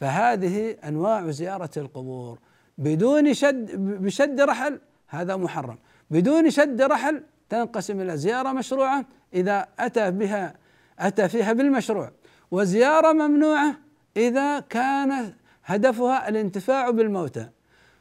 فهذه 0.00 0.76
أنواع 0.84 1.30
زيارة 1.30 1.70
القبور. 1.76 2.38
بدون 2.78 3.34
شد 3.34 3.70
بشد 3.76 4.40
رحل 4.40 4.80
هذا 5.08 5.36
محرم. 5.36 5.78
بدون 6.10 6.50
شد 6.50 6.82
رحل 6.82 7.22
تنقسم 7.48 8.00
إلى 8.00 8.16
زيارة 8.16 8.52
مشروعة 8.52 9.04
إذا 9.34 9.68
أتى 9.78 10.10
بها 10.10 10.54
أتى 10.98 11.28
فيها 11.28 11.52
بالمشروع. 11.52 12.10
وزيارة 12.50 13.12
ممنوعة 13.12 13.74
إذا 14.16 14.60
كان 14.60 15.32
هدفها 15.64 16.28
الانتفاع 16.28 16.90
بالموتى. 16.90 17.48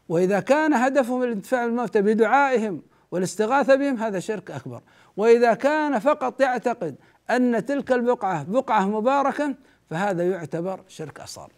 وإذا 0.09 0.39
كان 0.39 0.73
هدفهم 0.73 1.23
الانتفاع 1.23 1.65
بالموتى 1.65 2.01
بدعائهم 2.01 2.81
والاستغاثة 3.11 3.75
بهم 3.75 3.97
هذا 3.97 4.19
شرك 4.19 4.51
أكبر. 4.51 4.81
وإذا 5.17 5.53
كان 5.53 5.99
فقط 5.99 6.41
يعتقد 6.41 6.95
أن 7.29 7.65
تلك 7.65 7.91
البقعة 7.91 8.43
بقعة 8.43 8.87
مباركة 8.89 9.55
فهذا 9.89 10.29
يعتبر 10.29 10.83
شرك 10.87 11.19
أصغر. 11.19 11.49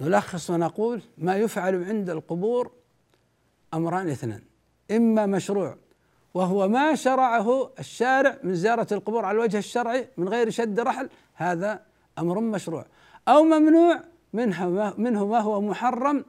نلخص 0.00 0.50
ونقول 0.50 1.02
ما 1.18 1.36
يفعل 1.36 1.84
عند 1.84 2.10
القبور 2.10 2.72
أمران 3.74 4.08
اثنان. 4.08 4.42
إما 4.90 5.26
مشروع 5.26 5.76
وهو 6.34 6.68
ما 6.68 6.94
شرعه 6.94 7.70
الشارع 7.78 8.38
من 8.42 8.54
زيارة 8.54 8.86
القبور 8.92 9.24
على 9.24 9.36
الوجه 9.36 9.58
الشرعي 9.58 10.08
من 10.16 10.28
غير 10.28 10.50
شد 10.50 10.80
رحل 10.80 11.08
هذا 11.34 11.82
أمر 12.18 12.40
مشروع. 12.40 12.86
أو 13.28 13.42
ممنوع 13.42 14.00
منها 14.32 14.94
منه 14.98 15.26
ما 15.26 15.38
هو 15.38 15.60
محرم 15.60 16.24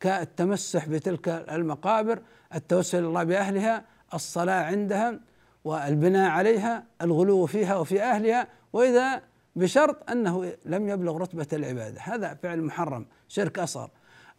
كالتمسح 0.00 0.88
بتلك 0.88 1.28
المقابر 1.28 2.22
التوسل 2.54 3.04
الله 3.04 3.24
بأهلها 3.24 3.84
الصلاة 4.14 4.64
عندها 4.64 5.20
والبناء 5.64 6.30
عليها 6.30 6.84
الغلو 7.02 7.46
فيها 7.46 7.76
وفي 7.76 8.02
أهلها 8.02 8.46
وإذا 8.72 9.22
بشرط 9.56 10.10
أنه 10.10 10.52
لم 10.64 10.88
يبلغ 10.88 11.16
رتبة 11.16 11.46
العبادة. 11.52 12.00
هذا 12.00 12.38
فعل 12.42 12.62
محرم 12.62 13.06
شرك 13.28 13.58
أصغر. 13.58 13.90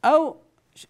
أو 0.05 0.35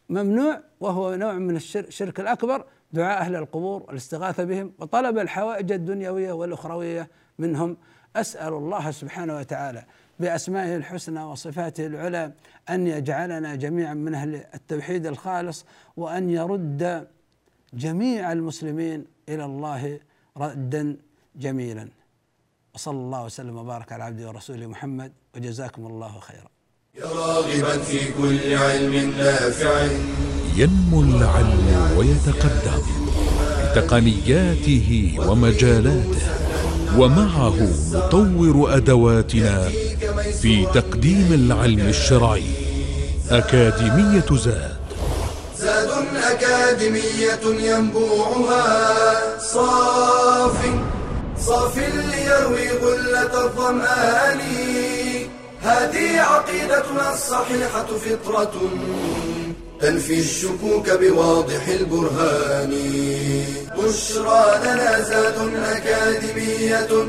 ممنوع 0.10 0.62
وهو 0.80 1.16
نوع 1.16 1.34
من 1.34 1.56
الشرك 1.56 2.20
الأكبر 2.20 2.66
دعاء 2.94 3.22
أهل 3.22 3.36
القبور 3.36 3.84
والاستغاثه 3.84 4.44
بهم 4.44 4.74
وطلب 4.80 5.18
الحوائج 5.18 5.72
الدنيوية 5.72 6.32
والأخروية 6.32 7.10
منهم. 7.40 7.78
أسأل 8.16 8.54
الله 8.54 8.92
سبحانه 8.92 9.38
وتعالى 9.38 9.86
بأسمائه 10.20 10.76
الحسنى 10.76 11.24
وصفاته 11.24 11.86
العلى 11.86 12.32
أن 12.70 12.88
يجعلنا 12.88 13.56
جميعا 13.56 13.94
من 13.94 14.16
أهل 14.16 14.36
التوحيد 14.54 15.06
الخالص 15.06 15.66
وأن 15.98 16.30
يرد 16.30 17.08
جميع 17.74 18.32
المسلمين 18.32 19.06
إلى 19.30 19.46
الله 19.46 20.00
ردا 20.38 20.98
جميلا. 21.36 21.90
وصلى 22.76 22.98
الله 22.98 23.26
وسلم 23.26 23.58
وبارك 23.58 23.92
على 23.92 24.04
عبده 24.04 24.28
ورسوله 24.28 24.68
محمد 24.68 25.12
وجزاكم 25.36 25.86
الله 25.86 26.20
خيرا. 26.20 26.48
يا 26.96 27.06
راغبا 27.06 27.78
في 27.78 28.14
كل 28.14 28.54
علم 28.54 29.12
نافع. 29.18 29.88
ينمو 30.56 31.02
العلم 31.02 31.92
ويتقدم 31.98 32.82
بتقنياته 33.72 35.18
ومجالاته 35.28 36.28
ومعه 36.98 37.70
نطور 37.94 38.76
أدواتنا 38.76 39.70
في 40.42 40.66
تقديم 40.74 41.28
العلم 41.34 41.80
الشرعي. 41.80 42.44
أكاديمية 43.30 44.26
زاد. 44.32 44.78
زاد 45.58 45.90
أكاديمية 46.32 47.44
ينبوعها 47.70 48.68
صاف 49.40 50.58
صاف 51.40 51.78
ليروي 51.78 52.70
غلة 52.70 53.46
الظمآن. 53.46 54.40
هذه 55.62 56.20
عقيدتنا 56.20 57.14
الصحيحة 57.14 57.86
فطرة. 58.06 58.52
تنفي 59.82 60.20
الشكوك 60.20 60.90
بواضح 60.90 61.68
البرهان. 61.68 62.74
بشرى 63.78 64.60
لنا 64.64 65.02
زاد 65.02 65.38
أكاديمية 65.66 67.08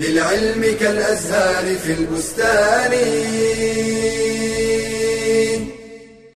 للعلم 0.00 0.76
كالأزهار 0.80 1.76
في 1.76 1.92
البستان. 1.92 2.92